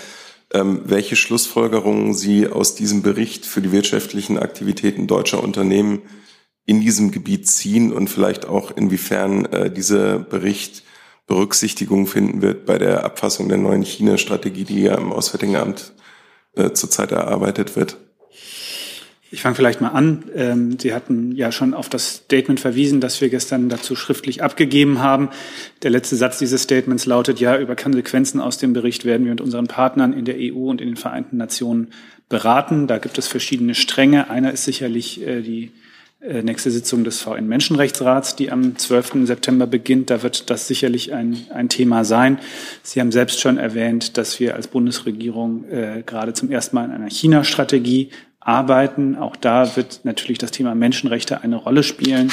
[0.53, 6.03] ähm, welche Schlussfolgerungen Sie aus diesem Bericht für die wirtschaftlichen Aktivitäten deutscher Unternehmen
[6.65, 10.83] in diesem Gebiet ziehen und vielleicht auch inwiefern äh, dieser Bericht
[11.27, 15.93] Berücksichtigung finden wird bei der Abfassung der neuen China-Strategie, die ja im Auswärtigen Amt
[16.55, 17.99] äh, zurzeit erarbeitet wird.
[19.35, 20.23] Ich fange vielleicht mal an.
[20.37, 25.01] Ähm, Sie hatten ja schon auf das Statement verwiesen, das wir gestern dazu schriftlich abgegeben
[25.01, 25.29] haben.
[25.83, 29.41] Der letzte Satz dieses Statements lautet, ja, über Konsequenzen aus dem Bericht werden wir mit
[29.41, 31.89] unseren Partnern in der EU und in den Vereinten Nationen
[32.29, 32.87] beraten.
[32.87, 34.31] Da gibt es verschiedene Stränge.
[34.31, 35.73] Einer ist sicherlich äh, die
[36.21, 39.27] äh, nächste Sitzung des VN-Menschenrechtsrats, die am 12.
[39.27, 40.11] September beginnt.
[40.11, 42.39] Da wird das sicherlich ein, ein Thema sein.
[42.85, 46.93] Sie haben selbst schon erwähnt, dass wir als Bundesregierung äh, gerade zum ersten Mal in
[46.93, 48.11] einer China-Strategie
[48.45, 49.17] arbeiten.
[49.17, 52.31] Auch da wird natürlich das Thema Menschenrechte eine Rolle spielen.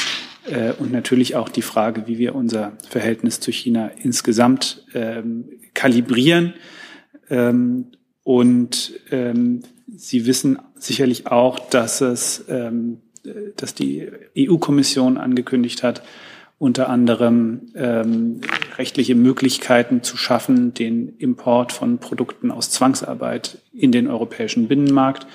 [0.49, 6.53] äh, und natürlich auch die Frage, wie wir unser Verhältnis zu China insgesamt ähm, kalibrieren.
[7.29, 7.87] Ähm,
[8.23, 9.61] und ähm,
[9.93, 13.01] Sie wissen sicherlich auch, dass es, ähm,
[13.57, 16.01] dass die EU-Kommission angekündigt hat,
[16.57, 18.41] unter anderem ähm,
[18.77, 25.27] rechtliche Möglichkeiten zu schaffen, den Import von Produkten aus Zwangsarbeit in den europäischen Binnenmarkt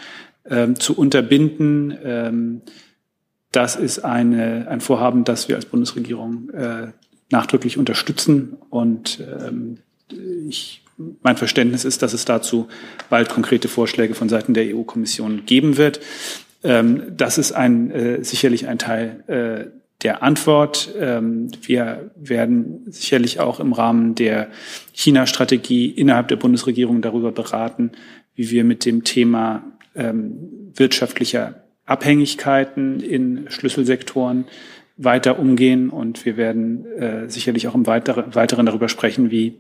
[0.51, 1.97] ähm, zu unterbinden.
[2.03, 2.61] Ähm,
[3.53, 6.89] das ist eine, ein Vorhaben, das wir als Bundesregierung äh,
[7.31, 8.57] nachdrücklich unterstützen.
[8.71, 9.79] Und ähm,
[10.49, 10.83] ich,
[11.23, 12.69] mein Verständnis ist, dass es dazu
[13.09, 16.01] bald konkrete Vorschläge von Seiten der EU-Kommission geben wird.
[16.63, 19.71] Ähm, das ist ein, äh, sicherlich ein Teil äh,
[20.03, 20.93] der Antwort.
[20.99, 24.49] Ähm, wir werden sicherlich auch im Rahmen der
[24.93, 27.93] China-Strategie innerhalb der Bundesregierung darüber beraten,
[28.35, 29.65] wie wir mit dem Thema
[29.97, 34.47] ähm, wirtschaftlicher Abhängigkeiten in Schlüsselsektoren
[34.97, 35.91] weiter umgehen.
[35.91, 39.59] Und wir werden äh, sicherlich auch im Weiteren darüber sprechen, wie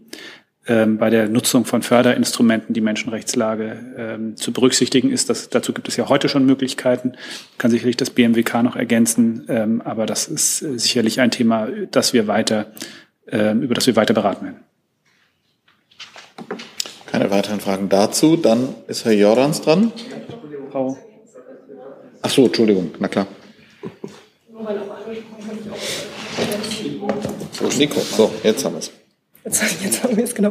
[0.68, 5.30] ähm, bei der Nutzung von Förderinstrumenten die Menschenrechtslage ähm, zu berücksichtigen ist.
[5.30, 7.12] Das, dazu gibt es ja heute schon Möglichkeiten,
[7.56, 12.12] kann sicherlich das BMWK noch ergänzen, ähm, aber das ist äh, sicherlich ein Thema, das
[12.12, 12.72] wir weiter,
[13.28, 14.60] ähm, über das wir weiter beraten werden.
[17.16, 18.36] Keine weiteren Fragen dazu.
[18.36, 19.90] Dann ist Herr Jordans dran.
[20.70, 20.98] Frau.
[22.20, 23.26] Ach so, Entschuldigung, na klar.
[27.52, 28.90] So, Nico, so, jetzt haben wir es.
[29.46, 30.50] Jetzt, haben wir es genau.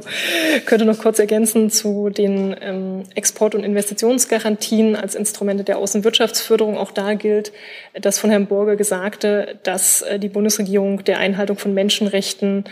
[0.56, 6.78] Ich könnte noch kurz ergänzen zu den ähm, Export- und Investitionsgarantien als Instrumente der Außenwirtschaftsförderung.
[6.78, 7.52] Auch da gilt
[7.94, 12.64] das von Herrn Burger Gesagte, dass äh, die Bundesregierung der Einhaltung von Menschenrechten,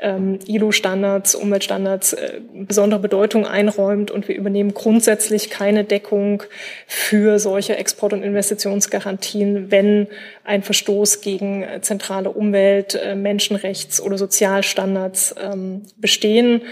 [0.00, 6.42] ähm, ILO-Standards, Umweltstandards äh, besondere Bedeutung einräumt und wir übernehmen grundsätzlich keine Deckung
[6.86, 10.08] für solche Export- und Investitionsgarantien, wenn
[10.50, 16.62] ein Verstoß gegen äh, zentrale Umwelt-, äh, Menschenrechts- oder Sozialstandards ähm, bestehen.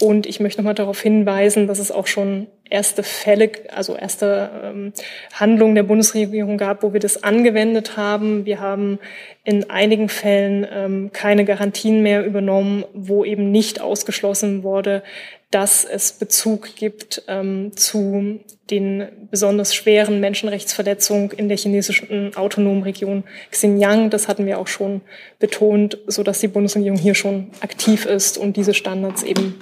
[0.00, 4.92] Und ich möchte nochmal darauf hinweisen, dass es auch schon erste Fälle, also erste ähm,
[5.32, 8.44] Handlungen der Bundesregierung gab, wo wir das angewendet haben.
[8.44, 8.98] Wir haben
[9.44, 15.02] in einigen Fällen ähm, keine Garantien mehr übernommen, wo eben nicht ausgeschlossen wurde,
[15.50, 18.40] dass es Bezug gibt ähm, zu
[18.70, 24.10] den besonders schweren Menschenrechtsverletzungen in der chinesischen autonomen Region Xinjiang.
[24.10, 25.02] Das hatten wir auch schon
[25.38, 29.54] betont, so dass die Bundesregierung hier schon aktiv ist und diese Standards eben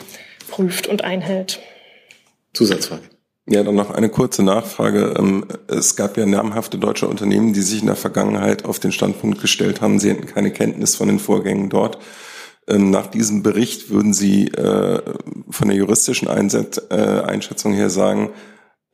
[0.49, 1.61] prüft und einhält.
[2.55, 3.03] Zusatzfrage.
[3.47, 5.15] Ja, dann noch eine kurze Nachfrage.
[5.19, 9.43] Ähm, es gab ja namhafte deutsche Unternehmen, die sich in der Vergangenheit auf den Standpunkt
[9.43, 11.99] gestellt haben, sie hätten keine Kenntnis von den Vorgängen dort.
[12.67, 15.03] Ähm, nach diesem Bericht würden Sie äh,
[15.51, 18.31] von der juristischen äh, Einschätzung her sagen,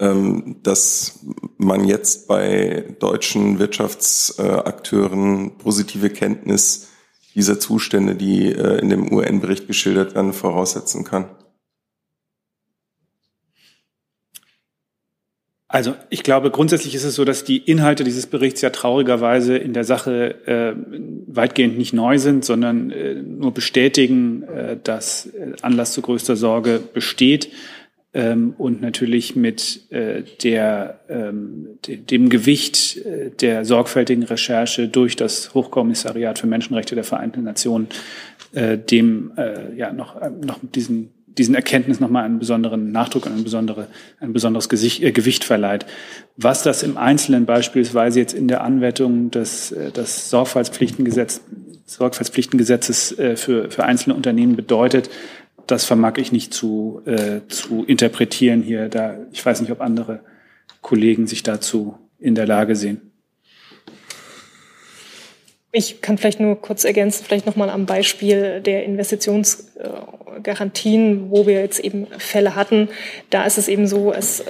[0.01, 1.21] ähm, dass
[1.57, 6.89] man jetzt bei deutschen Wirtschaftsakteuren positive Kenntnis
[7.37, 11.27] dieser Zustände, die äh, in dem UN-Bericht geschildert werden, voraussetzen kann?
[15.73, 19.73] Also ich glaube, grundsätzlich ist es so, dass die Inhalte dieses Berichts ja traurigerweise in
[19.73, 20.75] der Sache äh,
[21.29, 26.81] weitgehend nicht neu sind, sondern äh, nur bestätigen, äh, dass äh, Anlass zu größter Sorge
[26.93, 27.51] besteht
[28.13, 35.15] ähm, und natürlich mit äh, der, ähm, de, dem Gewicht äh, der sorgfältigen Recherche durch
[35.15, 37.87] das Hochkommissariat für Menschenrechte der Vereinten Nationen
[38.55, 43.45] äh, dem äh, ja noch, äh, noch diesen diesen Erkenntnis nochmal einen besonderen Nachdruck ein,
[43.45, 43.87] besondere,
[44.19, 45.87] ein besonderes Gesicht, äh, Gewicht verleiht.
[46.37, 51.43] Was das im Einzelnen beispielsweise jetzt in der Anwendung des, äh, des Sorgfaltspflichtengesetz,
[51.87, 55.11] Sorgfaltspflichtengesetzes äh, für, für einzelne Unternehmen bedeutet,
[55.67, 58.89] das vermag ich nicht zu, äh, zu interpretieren hier.
[58.89, 60.21] Da, ich weiß nicht, ob andere
[60.81, 63.10] Kollegen sich dazu in der Lage sehen.
[65.73, 71.79] Ich kann vielleicht nur kurz ergänzen, vielleicht nochmal am Beispiel der Investitionsgarantien, wo wir jetzt
[71.79, 72.89] eben Fälle hatten.
[73.31, 74.47] Da ist es eben so, es, äh,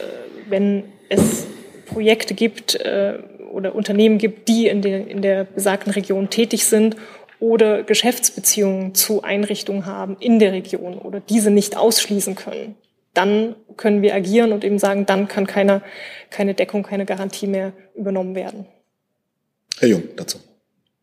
[0.48, 1.46] wenn es
[1.86, 3.18] Projekte gibt äh,
[3.52, 6.96] oder Unternehmen gibt, die in der, in der besagten Region tätig sind
[7.38, 12.76] oder Geschäftsbeziehungen zu Einrichtungen haben in der Region oder diese nicht ausschließen können,
[13.12, 15.82] dann können wir agieren und eben sagen, dann kann keine,
[16.30, 18.64] keine Deckung, keine Garantie mehr übernommen werden.
[19.78, 20.38] Herr Jung, dazu.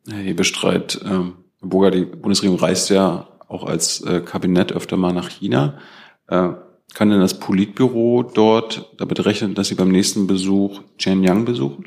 [0.09, 5.13] Herr Hebestreit, ähm, Herr Burger, die Bundesregierung reist ja auch als äh, Kabinett öfter mal
[5.13, 5.79] nach China.
[6.27, 6.49] Äh,
[6.93, 11.85] kann denn das Politbüro dort damit rechnen, dass Sie beim nächsten Besuch Shenyang besuchen?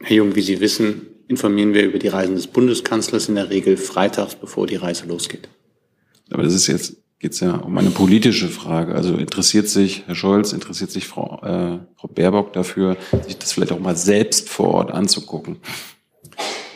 [0.00, 3.76] Herr Jung, wie Sie wissen, informieren wir über die Reisen des Bundeskanzlers in der Regel
[3.76, 5.48] freitags, bevor die Reise losgeht.
[6.30, 8.94] Aber das ist jetzt geht's ja um eine politische Frage.
[8.94, 13.72] Also interessiert sich Herr Scholz, interessiert sich Frau, äh, Frau Baerbock dafür, sich das vielleicht
[13.72, 15.56] auch mal selbst vor Ort anzugucken?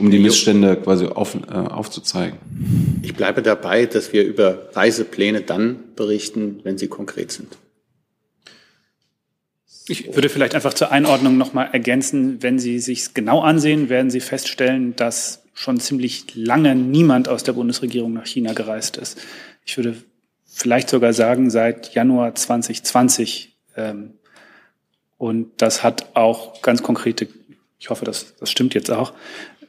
[0.00, 2.38] Um die Missstände quasi auf, äh, aufzuzeigen.
[3.02, 7.56] Ich bleibe dabei, dass wir über Reisepläne dann berichten, wenn sie konkret sind.
[9.88, 14.20] Ich würde vielleicht einfach zur Einordnung nochmal ergänzen, wenn Sie sich genau ansehen, werden Sie
[14.20, 19.18] feststellen, dass schon ziemlich lange niemand aus der Bundesregierung nach China gereist ist.
[19.64, 19.96] Ich würde
[20.46, 23.56] vielleicht sogar sagen, seit Januar 2020.
[23.76, 24.14] Ähm,
[25.18, 27.26] und das hat auch ganz konkrete,
[27.78, 29.12] ich hoffe, das, das stimmt jetzt auch,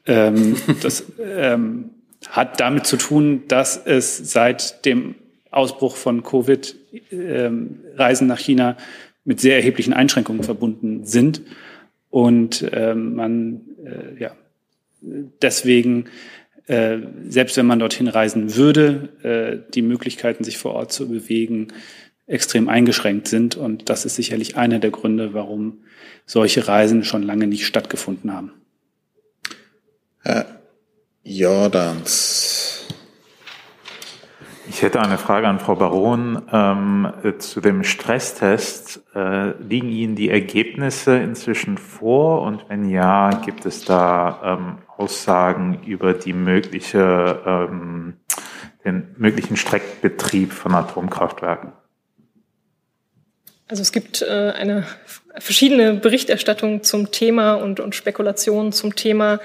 [0.05, 1.91] ähm, das ähm,
[2.29, 5.15] hat damit zu tun, dass es seit dem
[5.49, 6.75] Ausbruch von Covid
[7.11, 8.77] ähm, Reisen nach China
[9.25, 11.41] mit sehr erheblichen Einschränkungen verbunden sind
[12.09, 14.31] und ähm, man äh, ja
[15.41, 16.05] deswegen
[16.67, 21.69] äh, selbst wenn man dorthin reisen würde, äh, die Möglichkeiten, sich vor Ort zu bewegen,
[22.27, 23.57] extrem eingeschränkt sind.
[23.57, 25.79] Und das ist sicherlich einer der Gründe, warum
[26.25, 28.53] solche Reisen schon lange nicht stattgefunden haben.
[30.23, 30.45] Herr
[31.23, 32.87] Jordans.
[34.69, 39.03] Ich hätte eine Frage an Frau Baron ähm, zu dem Stresstest.
[39.15, 42.43] Äh, liegen Ihnen die Ergebnisse inzwischen vor?
[42.43, 48.17] Und wenn ja, gibt es da ähm, Aussagen über die mögliche, ähm,
[48.85, 51.73] den möglichen Streckbetrieb von Atomkraftwerken?
[53.71, 54.85] Also es gibt äh, eine
[55.39, 59.39] verschiedene Berichterstattung zum Thema und, und Spekulationen zum Thema.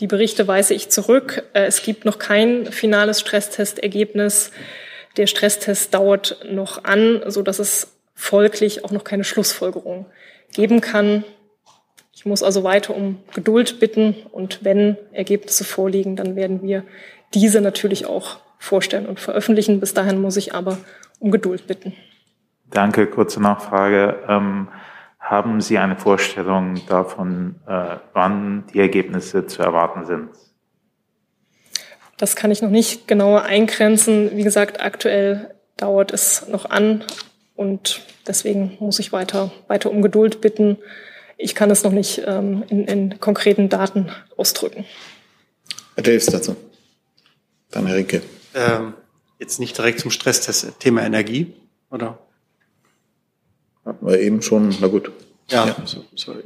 [0.00, 1.44] Die Berichte weise ich zurück.
[1.52, 4.50] Äh, es gibt noch kein finales Stresstestergebnis.
[5.16, 10.06] Der Stresstest dauert noch an, so dass es folglich auch noch keine Schlussfolgerung
[10.52, 11.22] geben kann.
[12.12, 16.82] Ich muss also weiter um Geduld bitten und wenn Ergebnisse vorliegen, dann werden wir
[17.32, 19.78] diese natürlich auch vorstellen und veröffentlichen.
[19.78, 20.78] Bis dahin muss ich aber
[21.20, 21.94] um Geduld bitten.
[22.70, 23.06] Danke.
[23.06, 24.24] Kurze Nachfrage.
[24.28, 24.68] Ähm
[25.28, 30.30] haben Sie eine Vorstellung davon, äh, wann die Ergebnisse zu erwarten sind?
[32.16, 34.30] Das kann ich noch nicht genauer eingrenzen.
[34.34, 37.04] Wie gesagt, aktuell dauert es noch an
[37.56, 40.78] und deswegen muss ich weiter, weiter um Geduld bitten.
[41.36, 44.86] Ich kann es noch nicht ähm, in, in konkreten Daten ausdrücken.
[45.94, 46.56] Herr Davis dazu.
[47.70, 48.22] Dann Herr Rinke.
[48.54, 48.94] Ähm,
[49.38, 51.52] jetzt nicht direkt zum Stresstest, Thema Energie,
[51.90, 52.18] oder?
[53.88, 55.10] Hatten wir eben schon, na gut.
[55.50, 55.76] Ja, ja.
[55.86, 56.44] So, sorry.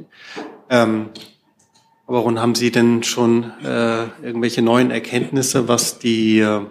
[0.69, 1.09] Ähm,
[2.07, 6.61] aber warum haben Sie denn schon äh, irgendwelche neuen Erkenntnisse, was die äh,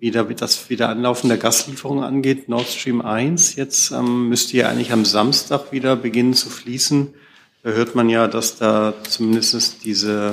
[0.00, 2.48] wieder das Wiederanlaufen der Gaslieferung angeht?
[2.48, 7.14] Nord Stream 1 jetzt ähm, müsste ja eigentlich am Samstag wieder beginnen zu fließen.
[7.62, 10.32] Da hört man ja, dass da zumindest diese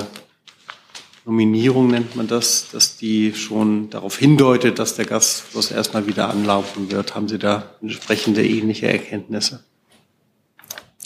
[1.24, 6.90] Nominierung nennt man das, dass die schon darauf hindeutet, dass der Gasfluss erstmal wieder anlaufen
[6.90, 7.14] wird.
[7.14, 9.62] Haben Sie da entsprechende ähnliche Erkenntnisse?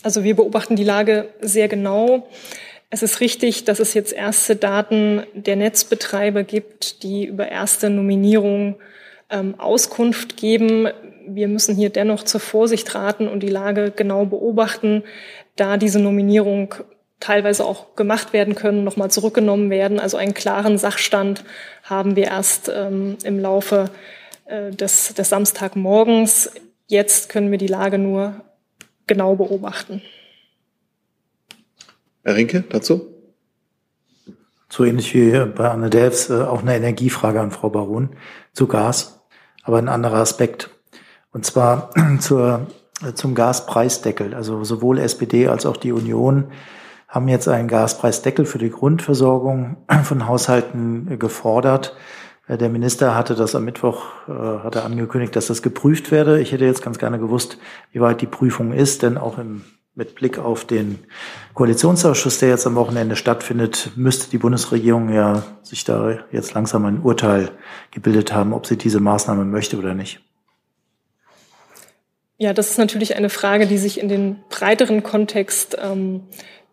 [0.03, 2.29] Also wir beobachten die Lage sehr genau.
[2.89, 8.77] Es ist richtig, dass es jetzt erste Daten der Netzbetreiber gibt, die über erste Nominierungen
[9.29, 10.89] ähm, Auskunft geben.
[11.27, 15.03] Wir müssen hier dennoch zur Vorsicht raten und die Lage genau beobachten,
[15.57, 16.75] da diese Nominierung
[17.21, 19.99] teilweise auch gemacht werden können, nochmal zurückgenommen werden.
[19.99, 21.45] Also einen klaren Sachstand
[21.83, 23.91] haben wir erst ähm, im Laufe
[24.45, 26.53] äh, des, des Samstagmorgens.
[26.87, 28.35] Jetzt können wir die Lage nur
[29.07, 30.03] genau beobachten.
[32.23, 33.13] Herr Rinke, dazu?
[34.69, 38.11] So ähnlich wie bei Anne Delfs äh, auch eine Energiefrage an Frau Baron
[38.53, 39.21] zu Gas,
[39.63, 40.71] aber ein anderer Aspekt.
[41.33, 41.91] Und zwar
[42.21, 42.67] zur,
[43.03, 44.35] äh, zum Gaspreisdeckel.
[44.35, 46.51] Also sowohl SPD als auch die Union
[47.09, 51.97] haben jetzt einen Gaspreisdeckel für die Grundversorgung von Haushalten gefordert.
[52.49, 56.41] Äh, der Minister hatte das am Mittwoch, äh, hat er angekündigt, dass das geprüft werde.
[56.41, 57.59] Ich hätte jetzt ganz gerne gewusst,
[57.93, 60.99] wie weit die Prüfung ist, denn auch im, mit Blick auf den
[61.55, 67.01] Koalitionsausschuss, der jetzt am Wochenende stattfindet, müsste die Bundesregierung ja sich da jetzt langsam ein
[67.01, 67.51] Urteil
[67.93, 70.21] gebildet haben, ob sie diese Maßnahme möchte oder nicht.
[72.39, 76.25] Ja, das ist natürlich eine Frage, die sich in den breiteren Kontext ähm,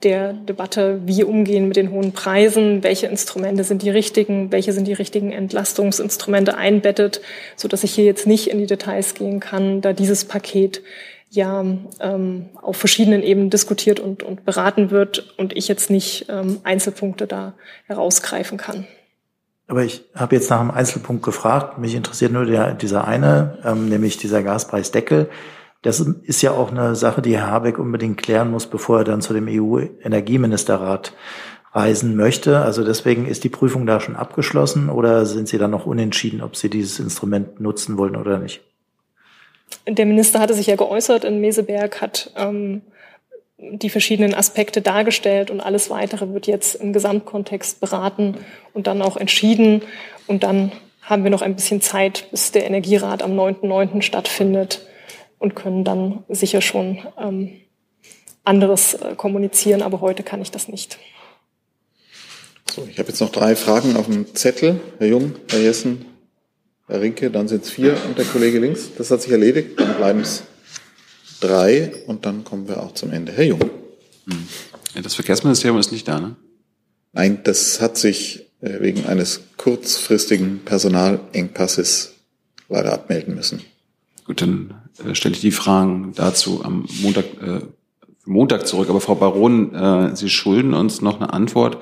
[0.04, 4.88] der Debatte, wie umgehen mit den hohen Preisen, welche Instrumente sind die richtigen, welche sind
[4.88, 7.22] die richtigen Entlastungsinstrumente einbettet,
[7.56, 10.82] so dass ich hier jetzt nicht in die Details gehen kann, da dieses Paket
[11.30, 11.66] ja
[12.00, 17.26] ähm, auf verschiedenen Ebenen diskutiert und, und beraten wird und ich jetzt nicht ähm, Einzelpunkte
[17.26, 17.54] da
[17.88, 18.86] herausgreifen kann.
[19.68, 21.78] Aber ich habe jetzt nach einem Einzelpunkt gefragt.
[21.80, 25.30] Mich interessiert nur der, dieser eine, ähm, nämlich dieser Gaspreisdeckel.
[25.84, 29.22] Das ist ja auch eine Sache, die Herr Habeck unbedingt klären muss, bevor er dann
[29.22, 31.14] zu dem EU-Energieministerrat
[31.74, 32.60] reisen möchte.
[32.60, 36.56] Also deswegen ist die Prüfung da schon abgeschlossen oder sind Sie dann noch unentschieden, ob
[36.56, 38.62] Sie dieses Instrument nutzen wollen oder nicht?
[39.86, 42.82] Der Minister hatte sich ja geäußert in Meseberg, hat ähm,
[43.58, 48.36] die verschiedenen Aspekte dargestellt und alles weitere wird jetzt im Gesamtkontext beraten
[48.74, 49.82] und dann auch entschieden.
[50.28, 50.72] Und dann
[51.02, 54.02] haben wir noch ein bisschen Zeit, bis der Energierat am 9.9.
[54.02, 54.88] stattfindet
[55.44, 57.50] und können dann sicher schon ähm,
[58.46, 60.98] anderes äh, kommunizieren, aber heute kann ich das nicht.
[62.74, 64.80] So, ich habe jetzt noch drei Fragen auf dem Zettel.
[65.00, 66.06] Herr Jung, Herr Jessen,
[66.88, 68.92] Herr Rinke, dann sind es vier und der Kollege links.
[68.98, 70.44] Das hat sich erledigt, dann bleiben es
[71.42, 73.34] drei und dann kommen wir auch zum Ende.
[73.34, 73.60] Herr Jung.
[73.60, 75.04] Hm.
[75.04, 76.38] Das Verkehrsministerium ist nicht da, ne?
[77.12, 82.14] Nein, das hat sich äh, wegen eines kurzfristigen Personalengpasses
[82.70, 83.62] leider abmelden müssen.
[84.24, 84.83] Gut, dann
[85.14, 87.62] stelle ich die Fragen dazu am Montag, äh,
[88.26, 88.90] Montag zurück.
[88.90, 91.78] Aber Frau Baron, äh, Sie schulden uns noch eine Antwort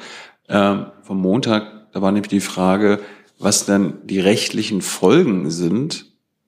[0.47, 1.91] äh, vom Montag.
[1.93, 2.99] Da war nämlich die Frage,
[3.37, 6.05] was denn die rechtlichen Folgen sind,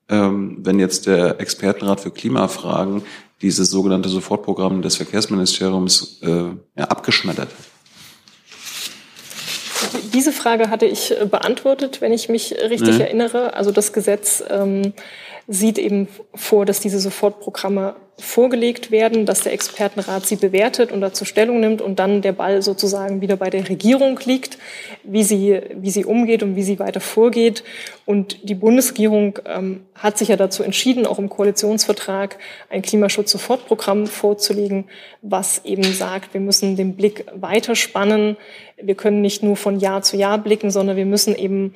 [0.09, 3.01] ähm, wenn jetzt der Expertenrat für Klimafragen
[3.41, 6.45] dieses sogenannte Sofortprogramm des Verkehrsministeriums äh,
[6.77, 7.73] ja, abgeschmettert hat.
[10.13, 13.01] Diese Frage hatte ich äh, beantwortet, wenn ich mich richtig mhm.
[13.01, 13.53] erinnere.
[13.53, 14.93] Also das Gesetz ähm,
[15.47, 21.25] sieht eben vor, dass diese Sofortprogramme vorgelegt werden, dass der Expertenrat sie bewertet und dazu
[21.25, 24.59] Stellung nimmt und dann der Ball sozusagen wieder bei der Regierung liegt,
[25.03, 27.63] wie sie, wie sie umgeht und wie sie weiter vorgeht.
[28.05, 32.37] Und die Bundesregierung ähm, hat sich ja dazu entschieden, auch im Koalitionsvertrag
[32.69, 34.85] ein Klimaschutz-Sofortprogramm vorzulegen,
[35.23, 38.37] was eben sagt, wir müssen den Blick weiterspannen.
[38.79, 41.73] Wir können nicht nur von Jahr zu Jahr blicken, sondern wir müssen eben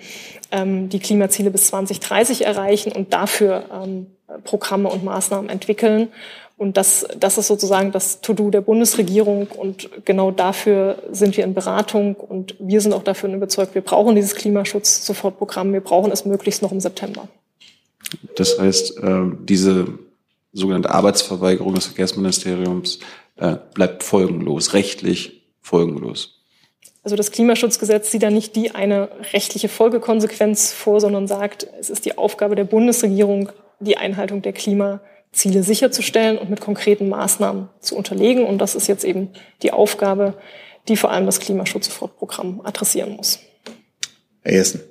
[0.51, 4.07] ähm, die Klimaziele bis 2030 erreichen und dafür ähm,
[4.43, 6.09] Programme und Maßnahmen entwickeln.
[6.57, 9.47] Und das, das ist sozusagen das To-Do der Bundesregierung.
[9.47, 12.15] Und genau dafür sind wir in Beratung.
[12.15, 15.71] Und wir sind auch dafür überzeugt, wir brauchen dieses Klimaschutz-Sofortprogramm.
[15.71, 17.27] Wir brauchen es möglichst noch im September.
[18.35, 19.87] Das heißt, äh, diese
[20.51, 22.99] sogenannte Arbeitsverweigerung des Verkehrsministeriums
[23.35, 26.36] äh, bleibt folgenlos, rechtlich folgenlos.
[27.07, 32.03] Also das Klimaschutzgesetz sieht da nicht die eine rechtliche Folgekonsequenz vor, sondern sagt, es ist
[32.03, 33.49] die Aufgabe der Bundesregierung,
[33.79, 38.43] die Einhaltung der Klimaziele sicherzustellen und mit konkreten Maßnahmen zu unterlegen.
[38.43, 39.29] Und das ist jetzt eben
[39.63, 40.33] die Aufgabe,
[40.89, 43.39] die vor allem das Klimaschutzsofortprogramm adressieren muss.
[44.41, 44.81] Herr Jessen.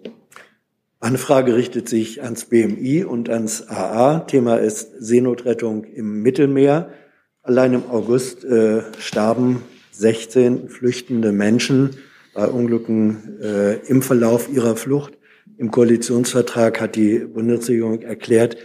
[1.01, 4.21] Meine Frage richtet sich ans BMI und ans AA.
[4.21, 6.89] Thema ist Seenotrettung im Mittelmeer.
[7.43, 9.63] Allein im August äh, starben
[9.99, 11.91] 16 flüchtende Menschen
[12.35, 15.15] bei Unglücken äh, im Verlauf ihrer Flucht.
[15.59, 18.57] Im Koalitionsvertrag hat die Bundesregierung erklärt,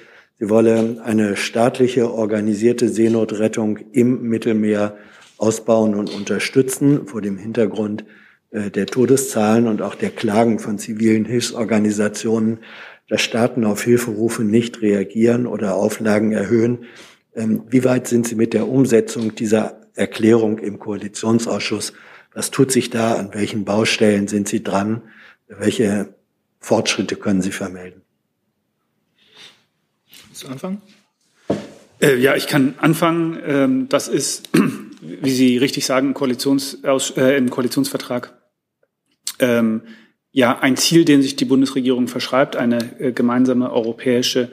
[0.42, 4.98] Sie wolle eine staatliche organisierte Seenotrettung im Mittelmeer
[5.38, 8.06] ausbauen und unterstützen vor dem Hintergrund
[8.50, 12.60] äh, der Todeszahlen und auch der Klagen von zivilen Hilfsorganisationen,
[13.08, 16.86] dass Staaten auf Hilferufe nicht reagieren oder Auflagen erhöhen.
[17.36, 21.94] Ähm, wie weit sind Sie mit der Umsetzung dieser Erklärung im Koalitionsausschuss?
[22.34, 23.16] Was tut sich da?
[23.16, 25.02] An welchen Baustellen sind Sie dran?
[25.48, 26.14] Welche
[26.60, 28.02] Fortschritte können Sie vermelden?
[30.28, 30.82] Willst du anfangen?
[32.02, 33.38] Äh, ja, ich kann anfangen.
[33.46, 34.50] Ähm, das ist,
[35.02, 38.34] wie Sie richtig sagen, im, Koalitions, äh, im Koalitionsvertrag
[39.40, 39.82] ähm,
[40.32, 44.50] ja ein Ziel, den sich die Bundesregierung verschreibt, eine äh, gemeinsame europäische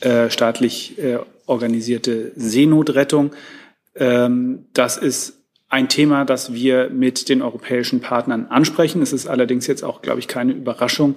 [0.00, 3.32] äh, staatlich äh, organisierte Seenotrettung.
[3.94, 9.02] Ähm, das ist ein Thema, das wir mit den europäischen Partnern ansprechen.
[9.02, 11.14] Es ist allerdings jetzt auch, glaube ich, keine Überraschung,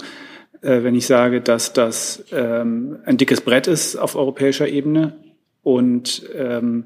[0.62, 5.18] äh, wenn ich sage, dass das ähm, ein dickes Brett ist auf europäischer Ebene
[5.64, 6.86] und ähm,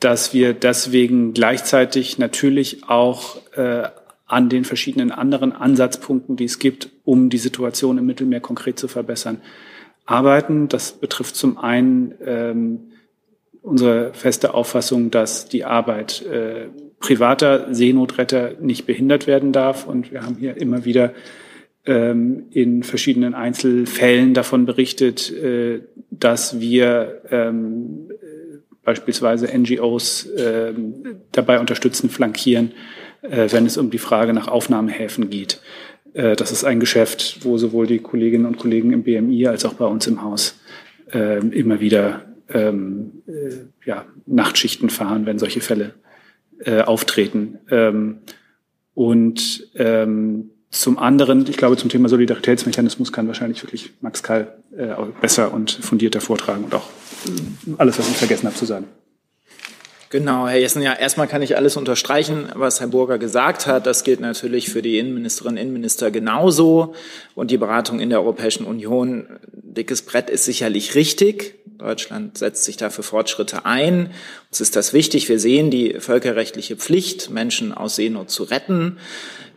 [0.00, 3.88] dass wir deswegen gleichzeitig natürlich auch äh,
[4.26, 8.86] an den verschiedenen anderen Ansatzpunkten, die es gibt, um die Situation im Mittelmeer konkret zu
[8.86, 9.40] verbessern,
[10.04, 10.68] arbeiten.
[10.68, 12.92] Das betrifft zum einen ähm,
[13.68, 16.68] unsere feste Auffassung, dass die Arbeit äh,
[17.00, 19.86] privater Seenotretter nicht behindert werden darf.
[19.86, 21.12] Und wir haben hier immer wieder
[21.86, 28.10] ähm, in verschiedenen Einzelfällen davon berichtet, äh, dass wir ähm,
[28.84, 30.72] beispielsweise NGOs äh,
[31.32, 32.72] dabei unterstützen, flankieren,
[33.22, 35.60] äh, wenn es um die Frage nach Aufnahmehäfen geht.
[36.14, 39.84] Das ist ein Geschäft, wo sowohl die Kolleginnen und Kollegen im BMI als auch bei
[39.84, 40.58] uns im Haus
[41.12, 45.94] immer wieder ähm, äh, ja, Nachtschichten fahren, wenn solche Fälle
[46.60, 47.58] äh, auftreten.
[47.70, 48.18] Ähm,
[48.94, 54.94] und ähm, zum anderen, ich glaube, zum Thema Solidaritätsmechanismus kann wahrscheinlich wirklich Max Kall äh,
[55.20, 56.88] besser und fundierter vortragen und auch
[57.78, 58.86] alles, was ich vergessen habe zu sagen.
[60.10, 63.86] Genau, Herr Jessen, ja, erstmal kann ich alles unterstreichen, was Herr Burger gesagt hat.
[63.86, 66.94] Das gilt natürlich für die Innenministerinnen und Innenminister genauso.
[67.34, 71.56] Und die Beratung in der Europäischen Union, dickes Brett ist sicherlich richtig.
[71.76, 74.10] Deutschland setzt sich dafür Fortschritte ein.
[74.50, 75.28] Uns ist das wichtig.
[75.28, 78.96] Wir sehen die völkerrechtliche Pflicht, Menschen aus Seenot zu retten.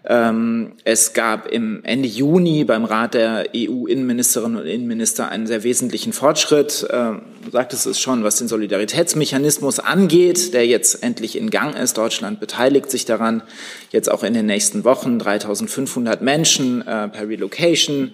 [0.04, 6.12] Ähm, es gab im Ende Juni beim Rat der EU-Innenministerinnen und Innenminister einen sehr wesentlichen
[6.12, 6.88] Fortschritt.
[6.90, 7.22] Ähm,
[7.52, 11.98] sagtest es schon, was den Solidaritätsmechanismus angeht, der jetzt endlich in Gang ist.
[11.98, 13.44] Deutschland beteiligt sich daran,
[13.92, 18.12] jetzt auch in den nächsten Wochen 3500 Menschen äh, per Relocation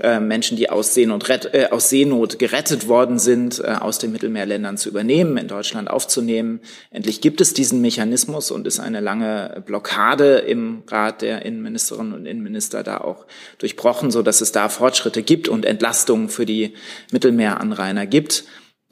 [0.00, 4.76] äh, Menschen, die aus Seenot, äh, aus Seenot gerettet worden sind, äh, aus den Mittelmeerländern
[4.76, 6.60] zu übernehmen, in Deutschland aufzunehmen.
[6.90, 12.26] Endlich gibt es diesen Mechanismus und ist eine lange Blockade im Rat der Innenministerinnen und
[12.26, 13.26] Innenminister da auch
[13.58, 16.74] durchbrochen, so dass es da Fortschritte gibt und Entlastungen für die
[17.12, 18.44] Mittelmeeranrainer gibt.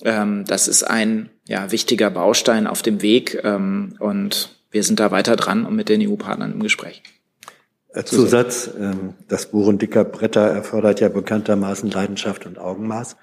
[0.05, 5.11] Ähm, das ist ein ja, wichtiger Baustein auf dem Weg ähm, und wir sind da
[5.11, 7.03] weiter dran und mit den EU-Partnern im Gespräch.
[8.05, 13.17] Zusatz, ähm, das Bohren dicker Bretter erfordert ja bekanntermaßen Leidenschaft und Augenmaß.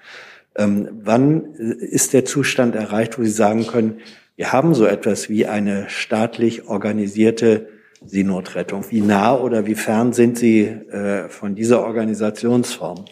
[0.56, 4.00] Ähm, wann ist der Zustand erreicht, wo Sie sagen können,
[4.36, 7.68] wir haben so etwas wie eine staatlich organisierte
[8.04, 8.84] Seenotrettung?
[8.90, 13.04] Wie nah oder wie fern sind Sie äh, von dieser Organisationsform?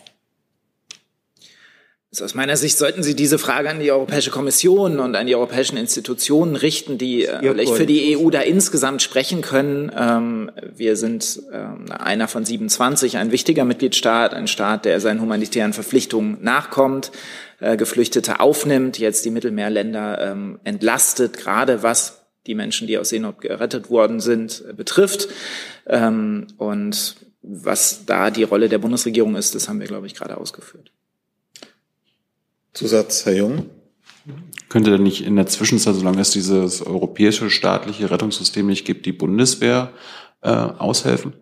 [2.11, 5.35] Also aus meiner Sicht sollten Sie diese Frage an die Europäische Kommission und an die
[5.35, 9.93] europäischen Institutionen richten, die äh, vielleicht für die EU da insgesamt sprechen können.
[9.95, 15.75] Ähm, wir sind ähm, einer von 27, ein wichtiger Mitgliedstaat, ein Staat, der seinen humanitären
[15.75, 17.13] Verpflichtungen nachkommt,
[17.61, 23.43] äh, Geflüchtete aufnimmt, jetzt die Mittelmeerländer ähm, entlastet, gerade was die Menschen, die aus Seenot
[23.43, 25.29] gerettet worden sind, äh, betrifft.
[26.59, 30.93] Und was da die Rolle der Bundesregierung ist, das haben wir, glaube ich, gerade ausgeführt.
[32.79, 33.71] Zusatz, Herr Jung.
[34.69, 39.11] Könnte denn nicht in der Zwischenzeit, solange es dieses europäische staatliche Rettungssystem nicht gibt, die
[39.11, 39.91] Bundeswehr
[40.43, 41.33] äh, aushelfen,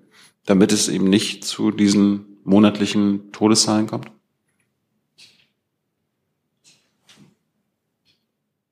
[0.47, 4.11] damit es eben nicht zu diesen monatlichen Todeszahlen kommt?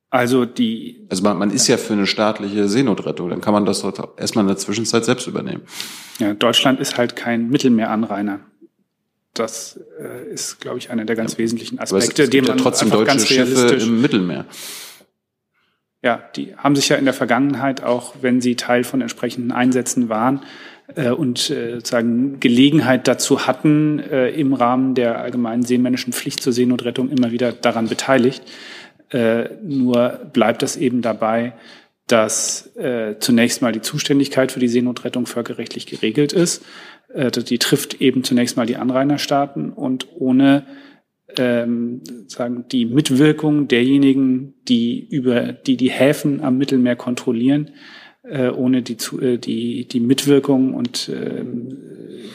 [0.09, 1.07] Also die.
[1.11, 4.45] Also man, man ist ja für eine staatliche Seenotrettung, dann kann man das dort erstmal
[4.45, 5.65] in der Zwischenzeit selbst übernehmen.
[6.19, 8.41] Ja, Deutschland ist halt kein Mittelmeeranrainer.
[9.35, 13.05] Das äh, ist, glaube ich, einer der ganz wesentlichen Aspekte, die man ja trotzdem deutsche
[13.05, 14.47] ganz Schiffe im Mittelmeer.
[16.03, 20.09] Ja, die haben sich ja in der Vergangenheit auch, wenn sie Teil von entsprechenden Einsätzen
[20.09, 20.43] waren
[20.95, 26.53] äh, und äh, sozusagen Gelegenheit dazu hatten, äh, im Rahmen der allgemeinen seemännischen Pflicht zur
[26.53, 28.43] Seenotrettung immer wieder daran beteiligt.
[29.11, 31.55] Äh, nur bleibt es eben dabei,
[32.07, 36.65] dass äh, zunächst mal die Zuständigkeit für die Seenotrettung völkerrechtlich geregelt ist.
[37.13, 40.67] Äh, die trifft eben zunächst mal die Anrainerstaaten und ohne
[41.37, 47.71] ähm, sagen die Mitwirkung derjenigen, die über die die Häfen am Mittelmeer kontrollieren,
[48.23, 51.45] äh, ohne die, äh, die die Mitwirkung und äh,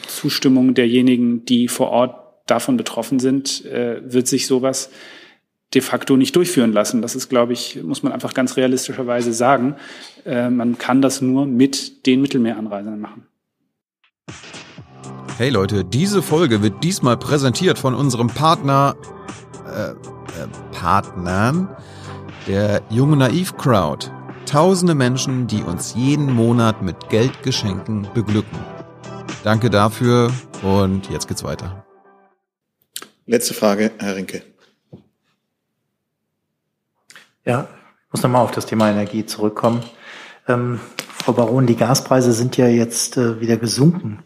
[0.06, 2.16] Zustimmung derjenigen, die vor Ort
[2.46, 4.90] davon betroffen sind, äh, wird sich sowas
[5.74, 7.02] de facto nicht durchführen lassen.
[7.02, 9.76] Das ist, glaube ich, muss man einfach ganz realistischerweise sagen.
[10.24, 13.26] Äh, man kann das nur mit den Mittelmeeranreisern machen.
[15.38, 18.94] Hey Leute, diese Folge wird diesmal präsentiert von unserem Partner,
[19.66, 19.94] äh, äh,
[20.72, 21.68] Partnern,
[22.46, 24.10] der Junge Naiv Crowd.
[24.44, 28.58] Tausende Menschen, die uns jeden Monat mit Geldgeschenken beglücken.
[29.44, 31.86] Danke dafür und jetzt geht's weiter.
[33.26, 34.42] Letzte Frage, Herr Rinke.
[37.50, 37.66] Ja,
[38.06, 39.82] ich muss nochmal auf das Thema Energie zurückkommen.
[40.46, 40.78] Ähm,
[41.12, 44.22] Frau Baron, die Gaspreise sind ja jetzt äh, wieder gesunken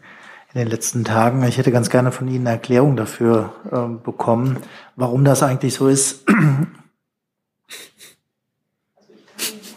[0.53, 1.41] in den letzten Tagen.
[1.41, 4.59] Ich hätte ganz gerne von Ihnen eine Erklärung dafür äh, bekommen,
[4.95, 6.23] warum das eigentlich so ist.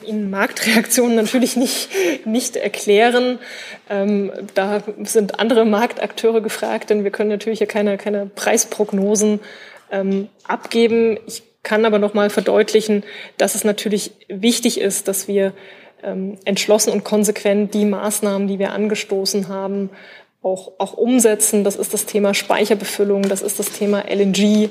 [0.05, 1.89] Ihnen Marktreaktionen natürlich nicht,
[2.27, 3.39] nicht erklären.
[3.89, 9.41] Ähm, da sind andere Marktakteure gefragt, denn wir können natürlich ja keine, keine Preisprognosen
[9.91, 11.17] ähm, abgeben.
[11.27, 13.05] Ich kann aber noch mal verdeutlichen,
[13.37, 15.53] dass es natürlich wichtig ist, dass wir
[16.03, 19.91] ähm, entschlossen und konsequent die Maßnahmen, die wir angestoßen haben,
[20.43, 21.65] auch, auch umsetzen.
[21.65, 24.71] Das ist das Thema Speicherbefüllung, das ist das Thema LNG,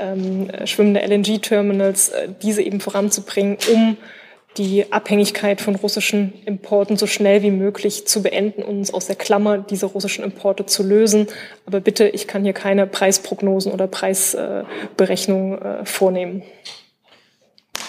[0.00, 3.98] ähm, schwimmende LNG-Terminals, äh, diese eben voranzubringen, um
[4.58, 9.16] die Abhängigkeit von russischen Importen so schnell wie möglich zu beenden und uns aus der
[9.16, 11.28] Klammer dieser russischen Importe zu lösen.
[11.64, 16.42] Aber bitte, ich kann hier keine Preisprognosen oder Preisberechnungen äh, vornehmen.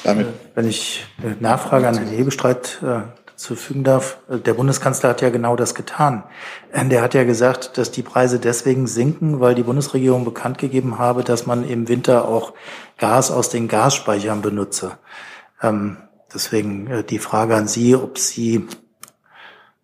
[0.03, 0.27] Damit.
[0.55, 1.03] Wenn ich
[1.39, 3.01] Nachfrage an Herrn Hebestreit äh,
[3.35, 6.23] zufügen darf, der Bundeskanzler hat ja genau das getan.
[6.73, 11.23] Der hat ja gesagt, dass die Preise deswegen sinken, weil die Bundesregierung bekannt gegeben habe,
[11.23, 12.53] dass man im Winter auch
[12.97, 14.97] Gas aus den Gasspeichern benutze.
[15.61, 15.97] Ähm,
[16.33, 18.65] Deswegen äh, die Frage an Sie, ob Sie,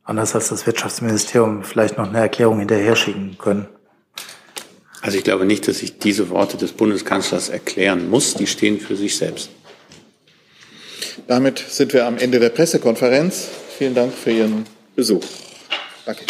[0.04, 3.68] anders als das Wirtschaftsministerium, vielleicht noch eine Erklärung hinterher schicken können.
[5.02, 8.34] Also ich glaube nicht, dass ich diese Worte des Bundeskanzlers erklären muss.
[8.34, 9.50] Die stehen für sich selbst.
[11.28, 13.48] Damit sind wir am Ende der Pressekonferenz.
[13.78, 14.66] Vielen Dank für Ihren
[14.96, 15.24] Besuch.
[16.06, 16.26] Danke.